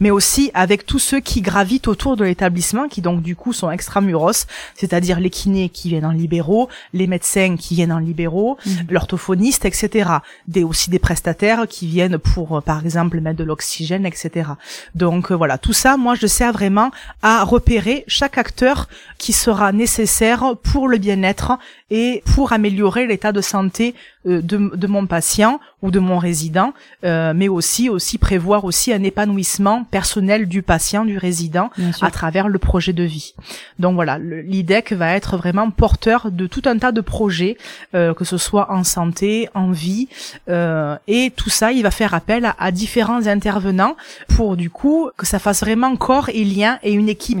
mais 0.00 0.10
aussi 0.10 0.50
avec 0.54 0.86
tous 0.86 0.98
ceux 0.98 1.20
qui 1.20 1.40
gravitent 1.40 1.88
autour 1.88 2.16
de 2.16 2.24
l'établissement, 2.24 2.88
qui 2.88 3.00
donc 3.00 3.22
du 3.22 3.34
coup 3.36 3.52
sont 3.52 3.70
extramuros, 3.70 4.46
c'est-à-dire 4.76 5.18
les 5.20 5.30
kinés 5.30 5.68
qui 5.70 5.88
viennent 5.88 6.06
en 6.06 6.12
libéraux, 6.12 6.68
les 6.92 7.06
médecins 7.06 7.56
qui 7.56 7.74
viennent 7.74 7.92
en 7.92 7.98
libéraux, 7.98 8.58
Mhm. 8.66 8.86
l'orthophoniste, 8.90 9.64
etc., 9.64 10.10
des, 10.48 10.64
aussi 10.64 10.90
des 10.90 10.98
prestataires 10.98 11.66
qui 11.68 11.86
viennent 11.86 12.18
pour, 12.18 12.56
euh, 12.56 12.60
par 12.60 12.78
exemple, 12.84 13.20
mettre 13.20 13.38
de 13.38 13.44
l'oxygène, 13.44 14.04
etc. 14.06 14.50
Donc 14.94 15.30
euh, 15.30 15.34
voilà, 15.34 15.56
tout 15.58 15.72
ça, 15.72 15.96
moi, 15.96 16.14
je 16.14 16.26
sers 16.26 16.52
vraiment 16.52 16.90
à 17.22 17.44
repérer 17.44 18.04
chaque 18.08 18.36
acteur 18.38 18.88
qui 19.18 19.32
sera 19.32 19.53
nécessaire 19.72 20.54
pour 20.62 20.88
le 20.88 20.98
bien-être 20.98 21.58
et 21.90 22.22
pour 22.34 22.52
améliorer 22.52 23.06
l'état 23.06 23.32
de 23.32 23.40
santé 23.40 23.94
de, 24.24 24.56
de 24.74 24.86
mon 24.86 25.06
patient 25.06 25.60
ou 25.82 25.90
de 25.90 25.98
mon 25.98 26.18
résident, 26.18 26.72
euh, 27.04 27.32
mais 27.36 27.48
aussi 27.48 27.88
aussi 27.90 28.16
prévoir 28.18 28.64
aussi 28.64 28.92
un 28.92 29.02
épanouissement 29.02 29.84
personnel 29.84 30.46
du 30.48 30.62
patient, 30.62 31.04
du 31.04 31.18
résident, 31.18 31.70
à 32.06 32.10
travers 32.10 32.48
le 32.48 32.58
projet 32.58 32.92
de 32.92 33.02
vie. 33.02 33.34
Donc 33.78 33.94
voilà, 33.94 34.18
l'IDEC 34.18 34.92
va 34.92 35.12
être 35.14 35.36
vraiment 35.36 35.70
porteur 35.70 36.30
de 36.30 36.46
tout 36.46 36.62
un 36.64 36.78
tas 36.78 36.92
de 36.92 37.00
projets, 37.02 37.58
euh, 37.94 38.14
que 38.14 38.24
ce 38.24 38.38
soit 38.38 38.72
en 38.72 38.82
santé, 38.84 39.48
en 39.54 39.70
vie, 39.72 40.08
euh, 40.48 40.96
et 41.06 41.30
tout 41.36 41.50
ça, 41.50 41.72
il 41.72 41.82
va 41.82 41.90
faire 41.90 42.14
appel 42.14 42.44
à, 42.46 42.54
à 42.58 42.70
différents 42.70 43.26
intervenants 43.26 43.96
pour 44.36 44.56
du 44.56 44.70
coup 44.70 45.10
que 45.16 45.26
ça 45.26 45.38
fasse 45.38 45.60
vraiment 45.60 45.96
corps 45.96 46.28
et 46.30 46.44
lien 46.44 46.78
et 46.82 46.92
une 46.92 47.08
équipe 47.08 47.38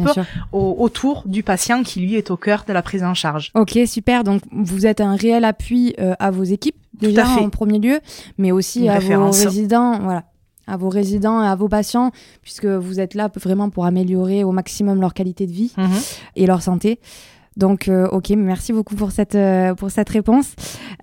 au- 0.52 0.76
autour 0.78 1.22
du 1.26 1.42
patient 1.42 1.82
qui 1.82 2.00
lui 2.00 2.14
est 2.16 2.30
au 2.30 2.36
cœur 2.36 2.64
de 2.68 2.72
la 2.72 2.82
prise 2.82 3.02
en 3.04 3.14
charge. 3.14 3.50
Ok, 3.54 3.78
super. 3.86 4.24
Donc, 4.24 4.42
vous 4.52 4.86
êtes 4.86 5.00
un 5.00 5.16
réel 5.16 5.44
appui 5.44 5.94
euh, 5.98 6.14
à 6.18 6.30
vos 6.30 6.44
équipes, 6.44 6.73
déjà 6.94 7.22
à 7.24 7.36
fait. 7.36 7.40
en 7.44 7.50
premier 7.50 7.78
lieu, 7.78 8.00
mais 8.38 8.52
aussi 8.52 8.82
Une 8.82 8.88
à 8.90 8.94
référence. 8.94 9.38
vos 9.38 9.44
résidents, 9.48 9.98
voilà, 10.00 10.24
à 10.66 10.76
vos 10.76 10.88
résidents 10.88 11.42
et 11.42 11.46
à 11.46 11.54
vos 11.54 11.68
patients, 11.68 12.10
puisque 12.42 12.66
vous 12.66 13.00
êtes 13.00 13.14
là 13.14 13.30
vraiment 13.36 13.70
pour 13.70 13.84
améliorer 13.84 14.44
au 14.44 14.52
maximum 14.52 15.00
leur 15.00 15.12
qualité 15.14 15.46
de 15.46 15.52
vie 15.52 15.72
Mhm. 15.76 15.90
et 16.36 16.46
leur 16.46 16.62
santé. 16.62 17.00
Donc, 17.56 17.86
euh, 17.86 18.08
ok, 18.08 18.30
merci 18.30 18.72
beaucoup 18.72 18.96
pour 18.96 19.12
cette, 19.12 19.36
euh, 19.36 19.74
pour 19.74 19.88
cette 19.90 20.08
réponse. 20.08 20.54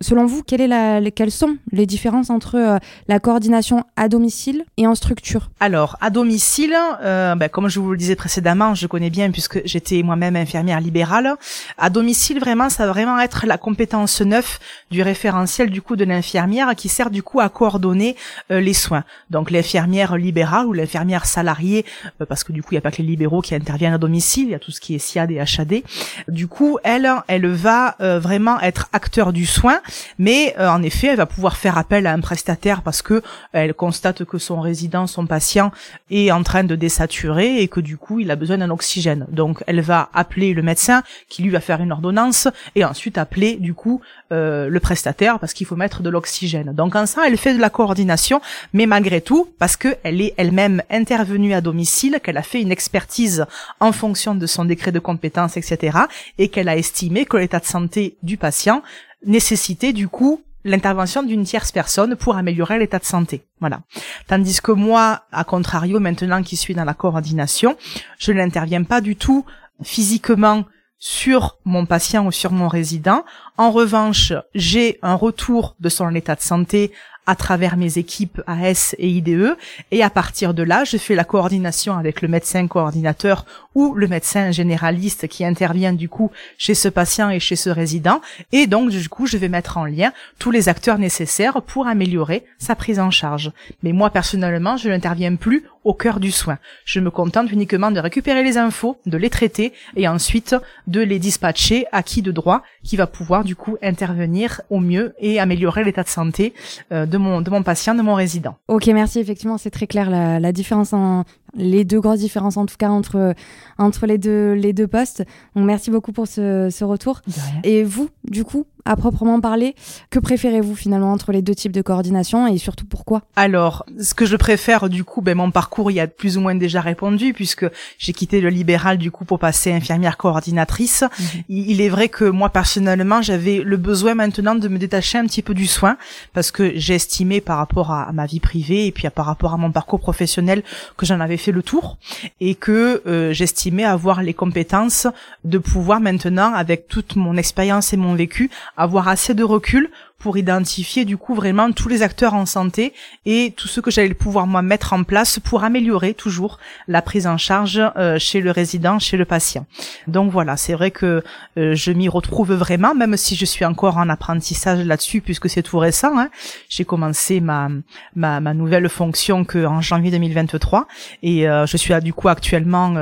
Selon 0.02 0.26
vous, 0.26 0.44
quelle 0.44 0.62
est 0.62 0.68
la, 0.68 1.00
les- 1.00 1.12
quelles 1.12 1.32
sont 1.32 1.58
les 1.72 1.86
différences 1.86 2.30
entre 2.30 2.56
euh, 2.56 2.78
la 3.08 3.20
coordination 3.20 3.84
à 3.96 4.10
domicile 4.10 4.66
et 4.78 4.88
en 4.88 4.96
structure? 4.96 5.50
Alors, 5.60 5.98
à 6.02 6.10
domicile, 6.10 6.76
euh, 7.04 7.36
ben, 7.36 7.48
comme 7.50 7.70
je 7.70 7.80
vous 7.80 7.92
le 7.92 7.98
disais 7.98 8.16
précédemment, 8.16 8.74
je 8.76 8.88
connais 8.88 9.10
bien 9.10 9.32
puisque 9.32 9.62
j'étais 9.66 10.02
moi-même 10.04 10.36
infirmière 10.36 10.82
libérale. 10.82 11.36
À 11.78 11.90
domicile, 11.90 12.40
vraiment, 12.40 12.70
ça 12.70 12.86
va 12.86 12.92
vraiment 12.94 13.20
être 13.20 13.46
la 13.46 13.58
compétence 13.58 14.22
neuve 14.22 14.60
du 14.90 15.02
référentiel 15.02 15.70
du 15.70 15.82
coup 15.82 15.96
de 15.96 16.04
l'infirmière 16.04 16.76
qui 16.76 16.90
sert 16.90 17.10
du 17.12 17.22
coup 17.24 17.40
à 17.40 17.50
coordonner 17.50 18.16
euh, 18.52 18.60
les 18.60 18.74
soins. 18.74 19.04
Donc 19.30 19.52
l'infirmière 19.52 20.18
libérale 20.18 20.66
ou 20.66 20.74
l'infirmière 20.74 21.26
salariée, 21.26 21.86
euh, 22.22 22.26
parce 22.26 22.44
que 22.44 22.52
du 22.52 22.64
coup 22.64 22.70
il 22.72 22.76
n'y 22.76 22.80
a 22.80 22.82
pas 22.82 22.92
que 22.92 23.02
les 23.02 23.08
libéraux 23.08 23.42
qui 23.42 23.54
interviennent 23.56 23.94
à 23.94 23.98
domicile, 23.98 24.46
il 24.46 24.52
y 24.52 24.56
a 24.56 24.60
tout 24.60 24.72
ce 24.72 24.82
qui 24.82 24.96
est 24.96 25.00
SIAD 25.00 25.32
et 25.32 25.40
HAD. 25.40 25.84
Du 26.28 26.48
coup, 26.48 26.80
elle, 26.84 27.10
elle 27.28 27.48
va 27.48 27.96
euh, 28.02 28.20
vraiment 28.20 28.60
être 28.62 28.90
acteur 28.94 29.32
du 29.32 29.46
soin 29.46 29.80
Mais 30.18 30.56
euh, 30.60 30.70
en 30.70 30.84
effet, 30.84 31.08
elle 31.08 31.18
va 31.18 31.26
pouvoir 31.26 31.58
faire 31.58 31.78
appel 31.78 32.08
à 32.08 32.14
un 32.14 32.20
prestataire 32.20 32.82
parce 32.82 33.02
que 33.02 33.22
elle 33.54 33.74
constate 33.74 34.26
que 34.26 34.38
son 34.38 34.62
résident, 34.62 35.08
son 35.08 35.26
patient 35.26 35.72
est 36.10 36.32
en 36.32 36.44
train 36.44 36.64
de 36.64 36.76
désaturer 36.76 37.62
et 37.62 37.68
que 37.68 37.80
du 37.80 37.98
coup, 37.98 38.20
il 38.20 38.32
a 38.32 38.36
besoin 38.36 38.58
d'un 38.58 38.70
oxygène. 38.70 39.26
Donc, 39.30 39.64
elle 39.68 39.82
va 39.82 40.10
appeler 40.14 40.54
le 40.54 40.62
médecin 40.62 41.04
qui 41.30 41.44
lui 41.44 41.50
va 41.50 41.60
faire 41.60 41.82
une 41.82 41.92
ordonnance 41.92 42.48
et 42.76 42.86
ensuite 42.86 43.18
appeler 43.18 43.56
du 43.56 43.74
coup 43.74 44.02
euh, 44.32 44.70
le 44.70 44.80
prestataire 44.80 45.40
parce 45.40 45.54
qu'il 45.54 45.68
faut 45.68 45.76
mettre 45.76 46.02
de 46.02 46.10
l'oxygène. 46.10 46.74
Donc 46.74 46.96
en 46.96 47.06
ça, 47.06 47.24
elle 47.28 47.38
fait 47.38 47.54
de 47.54 47.60
la 47.60 47.70
coordination, 47.70 48.42
mais 48.74 48.86
malgré 48.86 49.22
tout, 49.22 49.50
parce 49.60 49.76
qu'elle 49.76 50.22
est 50.22 50.34
elle-même 50.38 50.82
intervenue 50.90 51.54
à 51.54 51.62
domicile, 51.62 52.20
qu'elle 52.24 52.38
a 52.38 52.44
fait 52.44 52.62
une 52.62 52.72
expertise 52.72 53.46
en 53.80 53.92
fonction 53.92 54.34
de 54.36 54.46
son 54.46 54.66
décret 54.66 54.92
de 54.92 55.00
compétence, 55.00 55.58
etc., 55.58 55.98
et 56.38 56.48
qu'elle 56.48 56.70
a 56.70 56.78
estimé 56.78 57.26
que 57.26 57.38
l'état 57.38 57.60
de 57.60 57.66
santé 57.66 58.16
du 58.24 58.38
patient 58.38 58.84
nécessitait 59.26 59.94
du 59.94 60.08
coup 60.08 60.42
l'intervention 60.64 61.24
d'une 61.24 61.44
tierce 61.44 61.72
personne 61.72 62.16
pour 62.16 62.36
améliorer 62.36 62.78
l'état 62.78 63.00
de 63.00 63.06
santé. 63.06 63.44
Voilà. 63.60 63.82
Tandis 64.28 64.62
que 64.62 64.72
moi, 64.72 65.24
à 65.32 65.44
contrario, 65.44 66.00
maintenant 66.00 66.44
qui 66.44 66.56
suis 66.56 66.76
dans 66.76 66.84
la 66.84 66.94
coordination, 66.94 67.78
je 68.20 68.32
n'interviens 68.32 68.84
pas 68.84 69.02
du 69.02 69.16
tout 69.16 69.46
physiquement 69.84 70.66
sur 71.00 71.58
mon 71.66 71.88
patient 71.88 72.28
ou 72.28 72.32
sur 72.32 72.52
mon 72.52 72.68
résident. 72.68 73.26
En 73.58 73.72
revanche, 73.72 74.34
j'ai 74.54 75.00
un 75.02 75.16
retour 75.16 75.76
de 75.80 75.90
son 75.90 76.14
état 76.14 76.36
de 76.36 76.42
santé 76.42 76.92
à 77.26 77.36
travers 77.36 77.78
mes 77.78 77.98
équipes 77.98 78.42
AS 78.48 78.96
et 78.98 79.10
IDE. 79.10 79.56
Et 79.92 80.04
à 80.04 80.10
partir 80.10 80.54
de 80.54 80.64
là, 80.64 80.84
je 80.84 80.98
fais 80.98 81.16
la 81.16 81.24
coordination 81.24 81.98
avec 81.98 82.22
le 82.22 82.28
médecin 82.28 82.68
coordinateur 82.68 83.46
ou 83.76 83.94
le 83.94 84.08
médecin 84.08 84.52
généraliste 84.52 85.28
qui 85.28 85.46
intervient 85.46 85.94
du 85.94 86.10
coup 86.10 86.32
chez 86.58 86.74
ce 86.74 86.90
patient 86.90 87.30
et 87.30 87.40
chez 87.40 87.56
ce 87.56 87.70
résident. 87.70 88.22
Et 88.52 88.68
donc, 88.68 88.90
du 88.90 89.10
coup, 89.10 89.26
je 89.26 89.38
vais 89.38 89.50
mettre 89.50 89.78
en 89.78 89.86
lien 89.86 90.12
tous 90.40 90.52
les 90.52 90.70
acteurs 90.70 90.98
nécessaires 90.98 91.62
pour 91.62 91.88
améliorer 91.88 92.46
sa 92.58 92.76
prise 92.76 93.00
en 93.00 93.12
charge. 93.12 93.52
Mais 93.84 93.94
moi, 93.94 94.10
personnellement, 94.10 94.78
je 94.78 94.90
n'interviens 94.90 95.36
plus 95.36 95.64
au 95.84 95.94
cœur 95.94 96.20
du 96.20 96.32
soin. 96.32 96.58
Je 96.86 97.00
me 97.00 97.10
contente 97.10 97.52
uniquement 97.52 97.92
de 97.92 98.00
récupérer 98.00 98.44
les 98.44 98.58
infos, 98.58 98.98
de 99.06 99.18
les 99.18 99.30
traiter 99.30 99.74
et 99.96 100.08
ensuite 100.08 100.56
de 100.88 101.02
les 101.02 101.20
dispatcher 101.20 101.86
à 101.92 102.04
qui 102.04 102.22
de 102.22 102.32
droit 102.32 102.62
qui 102.84 102.98
va 102.98 103.08
pouvoir 103.08 103.44
du 103.44 103.56
coup 103.56 103.78
intervenir 103.82 104.62
au 104.70 104.80
mieux 104.80 105.14
et 105.20 105.40
améliorer 105.40 105.84
l'état 105.84 106.04
de 106.04 106.08
santé 106.08 106.54
euh, 106.92 107.06
de 107.06 107.18
mon 107.18 107.42
de 107.42 107.50
mon 107.50 107.64
patient, 107.64 107.96
de 107.96 108.02
mon 108.02 108.14
résident. 108.14 108.58
Ok, 108.68 108.88
merci. 108.88 109.20
Effectivement, 109.20 109.58
c'est 109.58 109.72
très 109.72 109.88
clair 109.88 110.10
la, 110.10 110.40
la 110.40 110.52
différence 110.52 110.94
en 110.94 111.26
les 111.56 111.84
deux 111.86 112.00
grosses 112.00 112.20
différences 112.20 112.58
en 112.58 112.66
tout 112.66 112.78
cas 112.78 112.90
entre 112.90 113.34
entre 113.78 114.06
les 114.06 114.18
deux 114.18 114.54
les 114.54 114.74
deux 114.74 114.88
postes. 114.88 115.24
Donc 115.56 115.66
merci 115.66 115.92
beaucoup 115.92 116.12
pour 116.12 116.28
ce, 116.28 116.70
ce 116.72 116.84
retour. 116.84 117.22
Et 117.64 117.84
vous, 117.84 118.10
du 118.24 118.44
coup, 118.44 118.66
à 118.86 118.96
proprement 118.96 119.40
parler, 119.40 119.76
que 120.10 120.20
préférez-vous 120.20 120.76
finalement 120.76 121.12
entre 121.12 121.32
les 121.32 121.42
deux 121.42 121.56
types 121.56 121.72
de 121.72 121.82
coordination 121.82 122.48
et 122.48 122.58
surtout 122.58 122.86
pourquoi? 122.86 123.22
Alors, 123.36 123.86
ce 124.00 124.14
que 124.14 124.26
je 124.26 124.36
préfère 124.36 124.90
du 124.90 125.04
coup, 125.04 125.22
ben 125.22 125.36
mon 125.36 125.52
parcours 125.52 125.92
il 125.92 125.96
y 125.96 126.00
a 126.00 126.08
plus 126.08 126.38
ou 126.38 126.42
moins 126.42 126.56
déjà 126.56 126.82
répondu 126.82 127.34
puisque 127.34 127.66
j'ai 127.98 128.14
quitté 128.14 128.42
le 128.42 128.50
libéral 128.50 128.98
du 128.98 129.12
coup 129.12 129.26
pour 129.26 129.40
passer 129.40 129.72
infirmière 129.72 130.18
coordinatrice. 130.18 131.04
Mhm. 131.04 131.26
Il 131.50 131.82
est 131.82 131.90
vrai 131.90 132.10
que 132.10 132.26
moi 132.26 132.50
personnellement, 132.50 133.22
j'avais 133.22 133.62
le 133.64 133.78
besoin 133.78 134.16
maintenant 134.16 134.56
de 134.56 134.68
me 134.68 134.78
détacher 134.78 135.18
un 135.18 135.26
petit 135.26 135.42
peu 135.42 135.54
du 135.54 135.68
soin 135.68 135.98
parce 136.34 136.52
que 136.52 136.74
j'ai 136.76 136.96
estimé 136.96 137.42
par 137.42 137.58
rapport 137.58 137.92
à, 137.92 138.12
ma 138.12 138.26
vie 138.26 138.40
privée 138.40 138.88
et 138.88 138.92
puis 138.92 139.08
par 139.10 139.26
rapport 139.26 139.54
à 139.54 139.58
mon 139.58 139.72
parcours 139.72 140.00
professionnel 140.00 140.64
que 140.98 141.06
j'en 141.06 141.20
avais 141.20 141.38
fait 141.38 141.52
le 141.52 141.64
tour 141.64 141.98
et 142.40 142.56
que 142.56 143.02
euh, 143.06 143.34
j'estimais 143.34 143.84
avoir 143.84 144.22
les 144.22 144.34
compétences 144.34 145.08
de 145.44 145.58
pouvoir 145.58 146.00
maintenant 146.00 146.54
avec 146.54 146.88
toute 146.88 147.16
mon 147.16 147.38
expérience 147.38 147.94
et 147.94 147.98
mon 147.98 148.16
vécu 148.16 148.50
avoir 148.82 149.08
assez 149.08 149.34
de 149.34 149.44
recul 149.44 149.90
pour 150.22 150.38
identifier 150.38 151.04
du 151.04 151.18
coup 151.18 151.34
vraiment 151.34 151.72
tous 151.72 151.90
les 151.90 152.04
acteurs 152.04 152.36
en 152.36 152.46
santé 152.46 152.94
et 153.26 153.54
tout 153.58 153.68
ce 153.68 153.82
que 153.82 153.90
j'allais 153.90 154.14
pouvoir 154.14 154.46
moi 154.46 154.62
mettre 154.62 154.94
en 154.94 155.04
place 155.04 155.40
pour 155.40 155.64
améliorer 155.64 156.14
toujours 156.14 156.60
la 156.88 157.02
prise 157.02 157.26
en 157.26 157.38
charge 157.38 157.82
euh, 157.98 158.20
chez 158.20 158.40
le 158.40 158.52
résident, 158.52 159.00
chez 159.00 159.18
le 159.18 159.26
patient. 159.26 159.66
Donc 160.08 160.32
voilà, 160.32 160.58
c'est 160.58 160.74
vrai 160.74 160.92
que 160.92 161.24
euh, 161.58 161.76
je 161.76 161.92
m'y 161.92 162.08
retrouve 162.08 162.54
vraiment, 162.54 162.94
même 162.94 163.18
si 163.18 163.36
je 163.36 163.46
suis 163.46 163.66
encore 163.66 163.98
en 163.98 164.10
apprentissage 164.10 164.86
là-dessus 164.86 165.22
puisque 165.22 165.50
c'est 165.50 165.64
tout 165.64 165.80
récent. 165.80 166.18
Hein. 166.18 166.30
J'ai 166.70 166.86
commencé 166.86 167.42
ma, 167.42 167.70
ma, 168.16 168.40
ma 168.40 168.54
nouvelle 168.54 168.88
fonction 168.90 169.44
que 169.44 169.66
en 169.66 169.82
janvier 169.82 170.12
2023 170.12 170.88
et 171.24 171.50
euh, 171.50 171.66
je 171.66 171.78
suis 171.78 171.92
du 172.02 172.14
coup 172.14 172.30
actuellement 172.30 172.94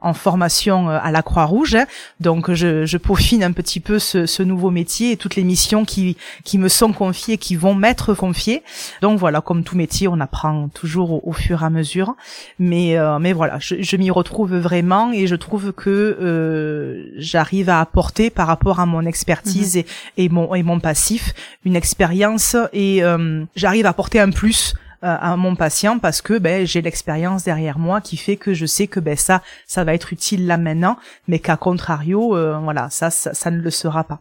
en 0.00 0.14
formation 0.14 0.88
à 0.88 1.10
la 1.10 1.22
Croix-Rouge. 1.22 1.74
Hein. 1.74 1.86
Donc 2.20 2.52
je, 2.52 2.86
je 2.86 2.96
peaufine 2.96 3.42
un 3.42 3.52
petit 3.52 3.80
peu 3.80 3.98
ce, 3.98 4.24
ce 4.24 4.42
nouveau 4.42 4.70
métier 4.70 5.12
et 5.12 5.16
toutes 5.16 5.36
les 5.36 5.44
missions 5.44 5.84
qui 5.84 6.16
qui 6.44 6.58
me 6.60 6.68
sont 6.68 6.92
confiés, 6.92 7.38
qui 7.38 7.56
vont 7.56 7.74
m'être 7.74 8.14
confiés. 8.14 8.62
Donc 9.02 9.18
voilà, 9.18 9.40
comme 9.40 9.64
tout 9.64 9.76
métier, 9.76 10.08
on 10.08 10.20
apprend 10.20 10.68
toujours 10.68 11.26
au, 11.26 11.32
fur 11.32 11.62
et 11.62 11.66
à 11.66 11.70
mesure. 11.70 12.14
Mais 12.58 12.98
euh, 12.98 13.18
mais 13.18 13.32
voilà, 13.32 13.58
je, 13.58 13.96
m'y 13.96 14.10
retrouve 14.10 14.56
vraiment 14.56 15.12
et 15.12 15.26
je 15.26 15.34
trouve 15.34 15.72
que 15.72 15.90
euh, 15.90 17.10
j'arrive 17.16 17.68
à 17.68 17.80
apporter 17.80 18.30
par 18.30 18.46
rapport 18.46 18.80
à 18.80 18.86
mon 18.86 19.04
expertise 19.04 19.76
mhm. 19.76 19.82
et, 20.16 20.24
et 20.24 20.28
mon 20.28 20.54
et 20.54 20.62
mon 20.62 20.80
passif 20.80 21.34
une 21.64 21.76
expérience 21.76 22.56
et 22.72 23.02
euh, 23.02 23.44
j'arrive 23.56 23.86
à 23.86 23.90
apporter 23.90 24.20
un 24.20 24.30
plus 24.30 24.74
à 25.02 25.36
mon 25.36 25.56
patient 25.56 25.98
parce 25.98 26.20
que 26.22 26.38
ben 26.38 26.66
j'ai 26.66 26.82
l'expérience 26.82 27.44
derrière 27.44 27.78
moi 27.78 28.00
qui 28.00 28.16
fait 28.16 28.36
que 28.36 28.54
je 28.54 28.66
sais 28.66 28.86
que 28.86 29.00
ben 29.00 29.16
ça 29.16 29.42
ça 29.66 29.84
va 29.84 29.94
être 29.94 30.12
utile 30.12 30.46
là 30.46 30.58
maintenant 30.58 30.96
mais 31.26 31.38
qu'à 31.38 31.56
contrario 31.56 32.36
voilà 32.62 32.90
ça, 32.90 33.10
ça, 33.10 33.32
ça 33.32 33.50
ne 33.50 33.60
le 33.60 33.70
sera 33.70 34.04
pas 34.04 34.20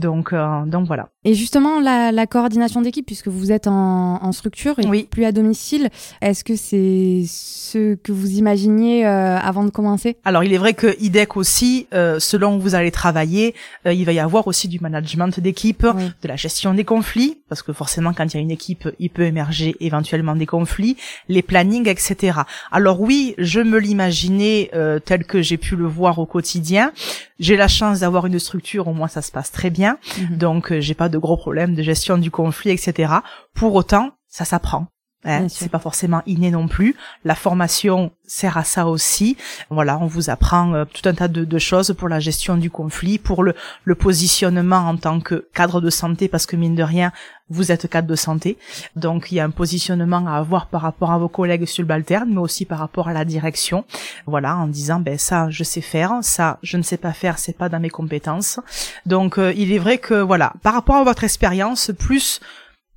donc, 0.00 0.32
euh, 0.32 0.64
donc 0.64 0.86
voilà. 0.86 1.10
Et 1.24 1.34
justement, 1.34 1.78
la, 1.78 2.10
la 2.10 2.26
coordination 2.26 2.80
d'équipe, 2.80 3.06
puisque 3.06 3.28
vous 3.28 3.52
êtes 3.52 3.66
en, 3.66 4.22
en 4.22 4.32
structure 4.32 4.78
et 4.78 4.86
oui. 4.86 5.06
plus 5.08 5.24
à 5.24 5.32
domicile, 5.32 5.90
est-ce 6.22 6.42
que 6.42 6.56
c'est 6.56 7.24
ce 7.28 7.94
que 7.94 8.10
vous 8.10 8.38
imaginiez 8.38 9.06
euh, 9.06 9.38
avant 9.38 9.62
de 9.62 9.70
commencer? 9.70 10.16
Alors, 10.24 10.42
il 10.42 10.52
est 10.52 10.58
vrai 10.58 10.72
que 10.72 10.96
IDEC 11.00 11.36
aussi, 11.36 11.86
euh, 11.92 12.18
selon 12.18 12.56
où 12.56 12.60
vous 12.60 12.74
allez 12.74 12.90
travailler, 12.90 13.54
euh, 13.86 13.92
il 13.92 14.04
va 14.06 14.12
y 14.12 14.18
avoir 14.18 14.46
aussi 14.46 14.66
du 14.66 14.80
management 14.80 15.38
d'équipe, 15.38 15.86
de 15.86 16.28
la 16.28 16.36
gestion 16.36 16.72
des 16.72 16.84
conflits, 16.84 17.38
parce 17.48 17.62
que 17.62 17.72
forcément, 17.72 18.14
quand 18.14 18.24
il 18.32 18.36
y 18.38 18.40
a 18.40 18.42
une 18.42 18.50
équipe, 18.50 18.88
il 18.98 19.10
peut 19.10 19.24
émerger 19.24 19.76
éventuellement 19.80 20.19
des 20.36 20.46
conflits, 20.46 20.96
les 21.28 21.42
plannings, 21.42 21.88
etc. 21.88 22.40
Alors 22.70 23.00
oui, 23.00 23.34
je 23.38 23.60
me 23.60 23.78
l'imaginais 23.78 24.70
tel 25.04 25.24
que 25.24 25.42
j'ai 25.42 25.56
pu 25.56 25.76
le 25.76 25.86
voir 25.86 26.18
au 26.18 26.26
quotidien. 26.26 26.92
J'ai 27.38 27.56
la 27.56 27.68
chance 27.68 28.00
d'avoir 28.00 28.26
une 28.26 28.38
structure, 28.38 28.88
au 28.88 28.92
moins 28.92 29.08
ça 29.08 29.22
se 29.22 29.32
passe 29.32 29.50
très 29.50 29.70
bien 29.70 29.98
Mhm. 30.18 30.36
donc 30.36 30.72
euh, 30.72 30.80
j'ai 30.80 30.94
pas 30.94 31.08
de 31.08 31.18
gros 31.18 31.36
problèmes 31.36 31.74
de 31.74 31.82
gestion 31.82 32.18
du 32.18 32.30
conflit, 32.30 32.70
etc. 32.70 33.12
Pour 33.54 33.74
autant, 33.74 34.10
ça 34.28 34.44
s'apprend. 34.44 34.86
Hein, 35.24 35.48
c'est 35.50 35.68
pas 35.68 35.78
forcément 35.78 36.22
inné 36.24 36.50
non 36.50 36.66
plus. 36.66 36.96
La 37.24 37.34
formation 37.34 38.10
sert 38.26 38.56
à 38.56 38.64
ça 38.64 38.86
aussi. 38.86 39.36
Voilà, 39.68 39.98
on 39.98 40.06
vous 40.06 40.30
apprend 40.30 40.72
euh, 40.72 40.84
tout 40.86 41.06
un 41.06 41.12
tas 41.12 41.28
de, 41.28 41.58
choses 41.58 41.94
pour 41.98 42.08
la 42.08 42.20
gestion 42.20 42.56
du 42.56 42.70
conflit, 42.70 43.18
pour 43.18 43.42
le, 43.42 43.54
le, 43.84 43.94
positionnement 43.94 44.78
en 44.78 44.96
tant 44.96 45.20
que 45.20 45.46
cadre 45.52 45.82
de 45.82 45.90
santé, 45.90 46.28
parce 46.28 46.46
que 46.46 46.56
mine 46.56 46.74
de 46.74 46.82
rien, 46.82 47.12
vous 47.50 47.70
êtes 47.70 47.86
cadre 47.90 48.08
de 48.08 48.14
santé. 48.14 48.56
Donc 48.96 49.30
il 49.30 49.34
y 49.34 49.40
a 49.40 49.44
un 49.44 49.50
positionnement 49.50 50.24
à 50.26 50.38
avoir 50.38 50.68
par 50.68 50.80
rapport 50.80 51.10
à 51.10 51.18
vos 51.18 51.28
collègues 51.28 51.66
subalternes, 51.66 52.30
mais 52.30 52.40
aussi 52.40 52.64
par 52.64 52.78
rapport 52.78 53.08
à 53.08 53.12
la 53.12 53.26
direction. 53.26 53.84
Voilà, 54.26 54.56
en 54.56 54.68
disant 54.68 55.00
ben 55.00 55.18
ça 55.18 55.50
je 55.50 55.64
sais 55.64 55.82
faire, 55.82 56.20
ça 56.22 56.58
je 56.62 56.78
ne 56.78 56.82
sais 56.82 56.96
pas 56.96 57.12
faire, 57.12 57.38
c'est 57.38 57.56
pas 57.56 57.68
dans 57.68 57.80
mes 57.80 57.90
compétences. 57.90 58.58
Donc 59.04 59.36
euh, 59.36 59.52
il 59.54 59.70
est 59.70 59.78
vrai 59.78 59.98
que 59.98 60.14
voilà, 60.14 60.54
par 60.62 60.72
rapport 60.72 60.96
à 60.96 61.04
votre 61.04 61.24
expérience, 61.24 61.90
plus 61.98 62.40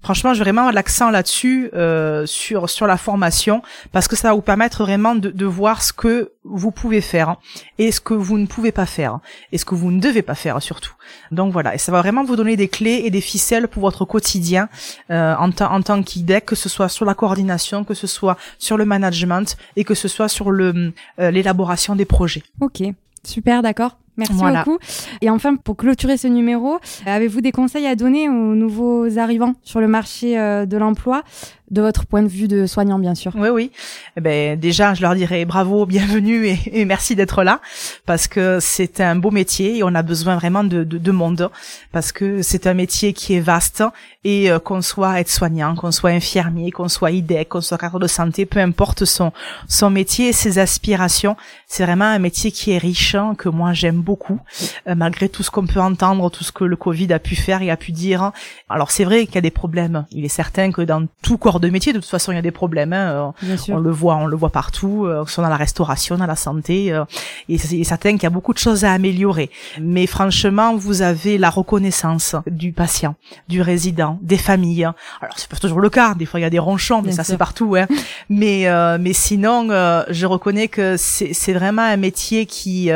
Franchement, 0.04 0.34
je 0.34 0.40
vais 0.40 0.52
vraiment 0.52 0.70
l'accent 0.70 1.10
là-dessus, 1.10 1.70
euh, 1.74 2.26
sur 2.26 2.70
sur 2.70 2.88
la 2.88 2.98
formation, 2.98 3.62
parce 3.92 4.08
que 4.08 4.16
ça 4.16 4.28
va 4.28 4.34
vous 4.34 4.42
permettre 4.42 4.84
vraiment 4.84 5.16
de, 5.16 5.30
de 5.30 5.46
voir 5.46 5.82
ce 5.82 5.94
que 5.94 6.32
vous 6.44 6.72
pouvez 6.72 7.00
faire 7.00 7.38
et 7.78 7.92
ce 7.92 8.02
que 8.02 8.14
vous 8.14 8.38
ne 8.38 8.46
pouvez 8.46 8.72
pas 8.72 8.86
faire 8.86 9.20
et 9.52 9.58
ce 9.58 9.66
que 9.66 9.76
vous 9.76 9.92
ne 9.92 10.02
devez 10.02 10.22
pas 10.22 10.36
faire 10.36 10.62
surtout. 10.62 10.94
Donc 11.32 11.54
voilà, 11.54 11.74
et 11.74 11.78
ça 11.78 11.92
va 11.92 12.02
vraiment 12.02 12.24
vous 12.24 12.36
donner 12.36 12.58
des 12.58 12.68
clés 12.68 13.02
et 13.06 13.10
des 13.12 13.22
ficelles 13.22 13.68
pour 13.68 13.82
votre 13.82 14.04
quotidien 14.06 14.68
euh, 15.10 15.36
en, 15.36 15.50
en 15.50 15.82
tant 15.82 16.04
qu'IDEC, 16.04 16.46
que 16.46 16.56
ce 16.56 16.68
soit 16.68 16.90
sur 16.90 17.06
la 17.06 17.14
coordination, 17.14 17.86
que 17.86 17.94
ce 17.94 18.08
soit 18.08 18.38
sur 18.60 18.78
le 18.78 18.86
management 18.86 19.58
et 19.78 19.84
que 19.86 19.96
ce 19.96 20.08
soit 20.08 20.28
sur 20.28 20.52
le 20.52 20.94
euh, 21.20 21.32
l'élaboration 21.32 21.96
des 21.96 22.06
projets. 22.06 22.44
Ok, 22.60 22.84
super, 23.24 23.62
d'accord. 23.62 23.98
Merci 24.18 24.34
beaucoup. 24.34 24.78
Et 25.22 25.30
enfin, 25.30 25.56
pour 25.56 25.76
clôturer 25.76 26.18
ce 26.18 26.28
numéro, 26.28 26.80
avez-vous 27.06 27.42
des 27.42 27.52
conseils 27.52 27.88
à 27.88 27.96
donner 27.96 28.30
aux 28.30 28.56
nouveaux 28.56 29.18
arrivants 29.18 29.56
sur 29.64 29.80
le 29.80 29.88
marché 29.88 30.40
euh, 30.40 30.66
de 30.66 30.78
l'emploi 30.78 31.24
de 31.72 31.82
votre 31.82 32.06
point 32.06 32.22
de 32.22 32.28
vue 32.28 32.48
de 32.48 32.68
soignant, 32.68 33.00
bien 33.00 33.16
sûr? 33.16 33.32
Oui, 33.36 33.50
oui. 33.50 33.72
Eh 34.16 34.22
ben, 34.22 34.60
déjà, 34.60 34.94
je 34.94 35.02
leur 35.02 35.16
dirais 35.16 35.44
bravo, 35.46 35.86
bienvenue 35.88 36.56
et, 36.72 36.86
merci 36.86 37.16
d'être 37.16 37.44
là 37.44 37.60
parce 38.06 38.28
que 38.28 38.60
c'est 38.62 39.02
un 39.02 39.16
beau 39.16 39.32
métier 39.32 39.78
et 39.78 39.84
on 39.84 39.96
a 39.96 40.04
besoin 40.04 40.36
vraiment 40.36 40.64
de, 40.64 40.84
de, 40.84 40.98
de 41.00 41.12
monde 41.12 41.50
parce 41.92 42.12
que 42.12 42.44
c'est 42.44 42.68
un 42.68 42.76
métier 42.76 43.14
qui 43.14 43.34
est 43.34 43.40
vaste 43.40 43.84
et 44.24 44.52
euh, 44.52 44.60
qu'on 44.60 44.82
soit 44.82 45.20
aide-soignant, 45.20 45.76
qu'on 45.76 45.92
soit 45.92 46.12
infirmier, 46.12 46.72
qu'on 46.72 46.90
soit 46.90 47.12
IDEC, 47.12 47.50
qu'on 47.50 47.62
soit 47.62 47.78
cadre 47.78 48.00
de 48.00 48.08
santé, 48.08 48.46
peu 48.46 48.60
importe 48.60 49.06
son, 49.06 49.32
son 49.68 49.90
métier 49.90 50.30
et 50.30 50.34
ses 50.34 50.60
aspirations, 50.60 51.36
c'est 51.68 51.84
vraiment 51.84 52.06
un 52.06 52.20
métier 52.20 52.52
qui 52.52 52.72
est 52.72 52.78
riche, 52.78 53.16
hein, 53.16 53.34
que 53.36 53.50
moi 53.50 53.74
j'aime 53.74 54.03
beaucoup, 54.04 54.40
euh, 54.88 54.96
malgré 54.96 55.30
tout 55.30 55.42
ce 55.42 55.50
qu'on 55.50 55.66
peut 55.66 55.80
entendre, 55.80 56.30
tout 56.30 56.44
ce 56.44 56.52
que 56.52 56.64
le 56.64 56.76
Covid 56.76 57.12
a 57.14 57.20
pu 57.20 57.36
faire 57.36 57.62
et 57.62 57.72
a 57.72 57.78
pu 57.78 57.92
dire. 57.92 58.32
Alors 58.70 58.92
c'est 58.92 59.06
vrai 59.06 59.26
qu'il 59.26 59.36
y 59.36 59.38
a 59.40 59.42
des 59.42 59.52
problèmes. 59.52 60.06
Il 60.12 60.26
est 60.26 60.30
certain 60.30 60.72
que 60.72 60.82
dans 60.82 61.08
tout 61.22 61.38
corps 61.38 61.60
de 61.60 61.70
métier, 61.70 61.94
de 61.94 62.00
toute 62.00 62.10
façon, 62.10 62.32
il 62.32 62.36
y 62.36 62.40
a 62.40 62.44
des 62.44 62.52
problèmes. 62.52 62.94
Hein. 62.94 63.34
On 63.70 63.78
le 63.78 63.92
voit, 63.92 64.16
on 64.16 64.26
le 64.26 64.36
voit 64.36 64.50
partout, 64.50 65.06
euh, 65.06 65.26
soit 65.26 65.44
dans 65.44 65.50
la 65.50 65.58
restauration, 65.58 66.18
dans 66.18 66.26
la 66.26 66.36
santé. 66.36 66.92
Euh, 66.92 67.06
et 67.50 67.58
c'est 67.58 67.84
certain 67.84 68.12
qu'il 68.14 68.24
y 68.24 68.28
a 68.28 68.32
beaucoup 68.32 68.54
de 68.54 68.60
choses 68.60 68.86
à 68.86 68.92
améliorer. 68.92 69.50
Mais 69.82 70.06
franchement, 70.06 70.76
vous 70.76 71.02
avez 71.02 71.38
la 71.38 71.50
reconnaissance 71.50 72.36
du 72.48 72.72
patient, 72.72 73.16
du 73.48 73.62
résident, 73.62 74.20
des 74.22 74.38
familles. 74.38 74.90
Alors 75.22 75.38
c'est 75.38 75.50
pas 75.50 75.58
toujours 75.58 75.80
le 75.80 75.90
cas. 75.90 76.14
Des 76.16 76.26
fois, 76.26 76.40
il 76.40 76.44
y 76.44 76.46
a 76.46 76.50
des 76.50 76.60
ronchons, 76.60 77.02
mais 77.02 77.12
ça 77.12 77.24
c'est 77.24 77.38
partout. 77.38 77.76
Hein. 77.76 77.88
mais 78.30 78.68
euh, 78.68 78.98
mais 79.00 79.14
sinon, 79.14 79.70
je 80.10 80.26
reconnais 80.26 80.68
que 80.68 80.96
c'est 80.98 81.54
vraiment 81.54 81.84
un 81.84 81.98
métier 81.98 82.46
qui 82.46 82.90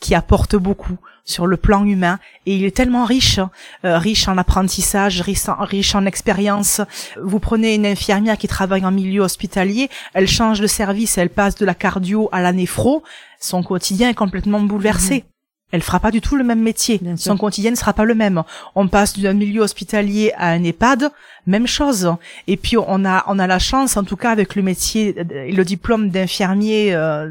qui 0.00 0.14
apporte 0.14 0.49
beaucoup 0.56 0.98
sur 1.24 1.46
le 1.46 1.56
plan 1.56 1.84
humain 1.84 2.18
et 2.46 2.56
il 2.56 2.64
est 2.64 2.76
tellement 2.76 3.04
riche, 3.04 3.40
euh, 3.84 3.98
riche 3.98 4.28
en 4.28 4.38
apprentissage, 4.38 5.20
riche 5.20 5.48
en, 5.48 5.64
riche 5.64 5.94
en 5.94 6.06
expérience. 6.06 6.80
Vous 7.22 7.38
prenez 7.38 7.74
une 7.74 7.86
infirmière 7.86 8.38
qui 8.38 8.48
travaille 8.48 8.84
en 8.84 8.90
milieu 8.90 9.22
hospitalier, 9.22 9.88
elle 10.14 10.28
change 10.28 10.60
de 10.60 10.66
service, 10.66 11.18
elle 11.18 11.30
passe 11.30 11.54
de 11.54 11.64
la 11.64 11.74
cardio 11.74 12.28
à 12.32 12.40
la 12.40 12.52
néphro, 12.52 13.02
son 13.38 13.62
quotidien 13.62 14.10
est 14.10 14.14
complètement 14.14 14.60
bouleversé. 14.60 15.16
Mhm 15.16 15.39
elle 15.72 15.82
fera 15.82 16.00
pas 16.00 16.10
du 16.10 16.20
tout 16.20 16.36
le 16.36 16.44
même 16.44 16.60
métier. 16.60 17.00
Son 17.16 17.36
quotidien 17.36 17.70
ne 17.70 17.76
sera 17.76 17.92
pas 17.92 18.04
le 18.04 18.14
même. 18.14 18.42
On 18.74 18.88
passe 18.88 19.18
d'un 19.18 19.34
milieu 19.34 19.62
hospitalier 19.62 20.32
à 20.36 20.50
un 20.50 20.62
EHPAD, 20.64 21.10
même 21.46 21.66
chose. 21.66 22.14
Et 22.46 22.56
puis 22.56 22.76
on 22.76 23.04
a 23.04 23.24
on 23.26 23.38
a 23.38 23.46
la 23.46 23.58
chance, 23.58 23.96
en 23.96 24.04
tout 24.04 24.16
cas 24.16 24.30
avec 24.30 24.56
le 24.56 24.62
métier 24.62 25.14
et 25.18 25.52
le 25.52 25.64
diplôme 25.64 26.10
d'infirmier 26.10 26.94
euh, 26.94 27.30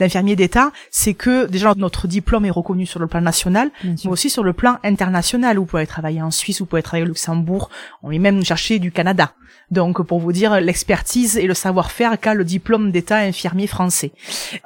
d'infirmier 0.00 0.36
d'État, 0.36 0.72
c'est 0.90 1.14
que 1.14 1.46
déjà 1.46 1.74
notre 1.76 2.06
diplôme 2.06 2.44
est 2.44 2.50
reconnu 2.50 2.86
sur 2.86 3.00
le 3.00 3.06
plan 3.06 3.20
national, 3.20 3.70
mais 3.84 4.06
aussi 4.06 4.30
sur 4.30 4.44
le 4.44 4.52
plan 4.52 4.78
international. 4.82 5.58
Vous 5.58 5.66
pouvez 5.66 5.86
travailler 5.86 6.22
en 6.22 6.30
Suisse, 6.30 6.60
vous 6.60 6.66
pouvez 6.66 6.82
travailler 6.82 7.04
au 7.04 7.08
Luxembourg. 7.08 7.70
On 8.02 8.10
est 8.10 8.18
même 8.18 8.44
chercher 8.44 8.78
du 8.78 8.92
Canada. 8.92 9.32
Donc 9.70 10.02
pour 10.02 10.18
vous 10.18 10.32
dire 10.32 10.60
l'expertise 10.60 11.36
et 11.36 11.46
le 11.46 11.54
savoir-faire 11.54 12.18
qu'a 12.18 12.34
le 12.34 12.44
diplôme 12.44 12.90
d'État 12.90 13.18
infirmier 13.18 13.66
français. 13.66 14.12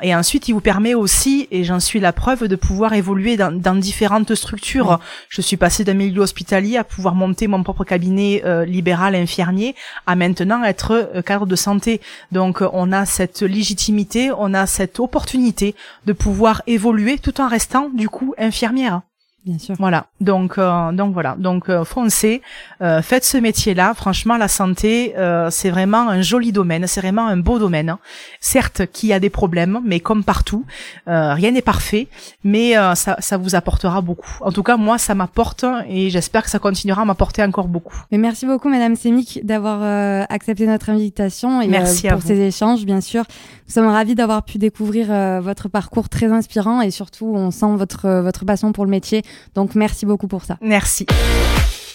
Et 0.01 0.15
ensuite, 0.15 0.49
il 0.49 0.53
vous 0.53 0.61
permet 0.61 0.95
aussi, 0.95 1.49
et 1.51 1.65
j'en 1.65 1.81
suis 1.81 1.99
la 1.99 2.13
preuve, 2.13 2.47
de 2.47 2.57
pouvoir 2.57 2.92
évoluer 2.93 3.37
dans, 3.37 3.53
dans 3.53 3.75
différentes 3.75 4.35
structures. 4.35 5.01
Je 5.29 5.41
suis 5.41 5.57
passée 5.57 5.85
d'un 5.85 5.95
milieu 5.95 6.23
hospitalier 6.23 6.77
à 6.77 6.85
pouvoir 6.85 7.15
monter 7.15 7.47
mon 7.47 7.63
propre 7.63 7.85
cabinet 7.85 8.43
euh, 8.45 8.65
libéral 8.65 9.15
infirmier, 9.15 9.75
à 10.07 10.17
maintenant 10.17 10.65
être 10.65 11.11
euh, 11.15 11.23
cadre 11.23 11.47
de 11.47 11.57
santé. 11.57 12.01
Donc 12.31 12.63
on 12.73 12.93
a 12.93 13.07
cette 13.07 13.43
légitimité, 13.43 14.31
on 14.37 14.55
a 14.55 14.67
cette 14.67 15.01
opportunité 15.01 15.75
de 16.07 16.13
pouvoir 16.13 16.63
évoluer 16.67 17.19
tout 17.19 17.41
en 17.41 17.49
restant 17.49 17.91
du 17.93 18.09
coup 18.09 18.35
infirmière. 18.39 19.03
Bien 19.45 19.59
sûr. 19.59 19.75
Voilà. 19.79 20.07
Donc 20.21 20.57
euh, 20.57 20.93
donc 20.93 21.15
voilà. 21.15 21.35
Donc 21.37 21.69
euh, 21.69 21.85
foncez, 21.85 22.43
euh, 22.81 23.03
faites 23.03 23.25
ce 23.25 23.37
métier-là. 23.39 23.93
Franchement, 23.95 24.37
la 24.37 24.47
santé, 24.47 25.15
euh, 25.19 25.51
c'est 25.51 25.71
vraiment 25.71 26.09
un 26.09 26.23
joli 26.23 26.53
domaine. 26.53 26.87
C'est 26.87 27.01
vraiment 27.01 27.27
un 27.27 27.37
beau 27.39 27.59
domaine. 27.59 27.91
Hein. 27.91 27.99
Certes, 28.41 28.87
qu'il 28.93 29.09
y 29.09 29.13
a 29.13 29.19
des 29.19 29.31
problèmes, 29.31 29.81
mais 29.85 29.99
comme 29.99 30.23
partout, 30.23 30.65
euh, 31.09 31.35
rien 31.35 31.51
n'est 31.51 31.63
parfait. 31.63 32.07
Mais 32.45 32.75
ça, 32.95 33.17
ça 33.19 33.37
vous 33.37 33.55
apportera 33.55 34.01
beaucoup. 34.01 34.39
En 34.41 34.53
tout 34.53 34.63
cas, 34.63 34.77
moi, 34.77 34.99
ça 34.99 35.15
m'apporte 35.15 35.65
et 35.89 36.11
j'espère 36.11 36.45
que 36.45 36.51
ça 36.51 36.59
continuera 36.59 37.03
à 37.03 37.05
m'apporter 37.05 37.43
encore 37.43 37.69
beaucoup. 37.69 37.97
Mais 38.13 38.19
merci 38.19 38.47
beaucoup, 38.47 38.69
Madame 38.69 38.95
Semik, 38.97 39.41
d'avoir 39.45 39.83
accepté 40.29 40.67
notre 40.67 40.91
invitation 40.91 41.61
et 41.61 41.69
merci 41.69 42.09
pour 42.09 42.23
ces 42.23 42.41
échanges, 42.41 42.85
bien 42.85 43.01
sûr. 43.01 43.25
Nous 43.67 43.73
sommes 43.73 43.87
ravis 43.87 44.15
d'avoir 44.15 44.45
pu 44.45 44.59
découvrir 44.59 45.07
votre 45.41 45.69
parcours 45.69 46.09
très 46.09 46.31
inspirant 46.31 46.81
et 46.81 46.91
surtout, 46.91 47.33
on 47.35 47.51
sent 47.51 47.75
votre 47.77 48.09
votre 48.21 48.45
passion 48.45 48.73
pour 48.73 48.85
le 48.85 48.91
métier. 48.91 49.23
Donc 49.55 49.75
merci 49.75 50.07
beaucoup 50.07 50.29
pour 50.29 50.45
ça. 50.45 50.59
Merci. 50.61 51.07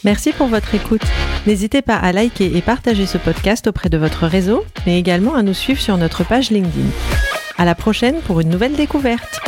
Merci 0.03 0.31
pour 0.31 0.47
votre 0.47 0.73
écoute. 0.75 1.01
N'hésitez 1.47 1.81
pas 1.81 1.95
à 1.95 2.11
liker 2.11 2.55
et 2.55 2.61
partager 2.61 3.05
ce 3.05 3.17
podcast 3.17 3.67
auprès 3.67 3.89
de 3.89 3.97
votre 3.97 4.27
réseau, 4.27 4.63
mais 4.85 4.99
également 4.99 5.35
à 5.35 5.43
nous 5.43 5.53
suivre 5.53 5.81
sur 5.81 5.97
notre 5.97 6.23
page 6.23 6.51
LinkedIn. 6.51 6.89
À 7.57 7.65
la 7.65 7.75
prochaine 7.75 8.19
pour 8.21 8.39
une 8.39 8.49
nouvelle 8.49 8.75
découverte. 8.75 9.39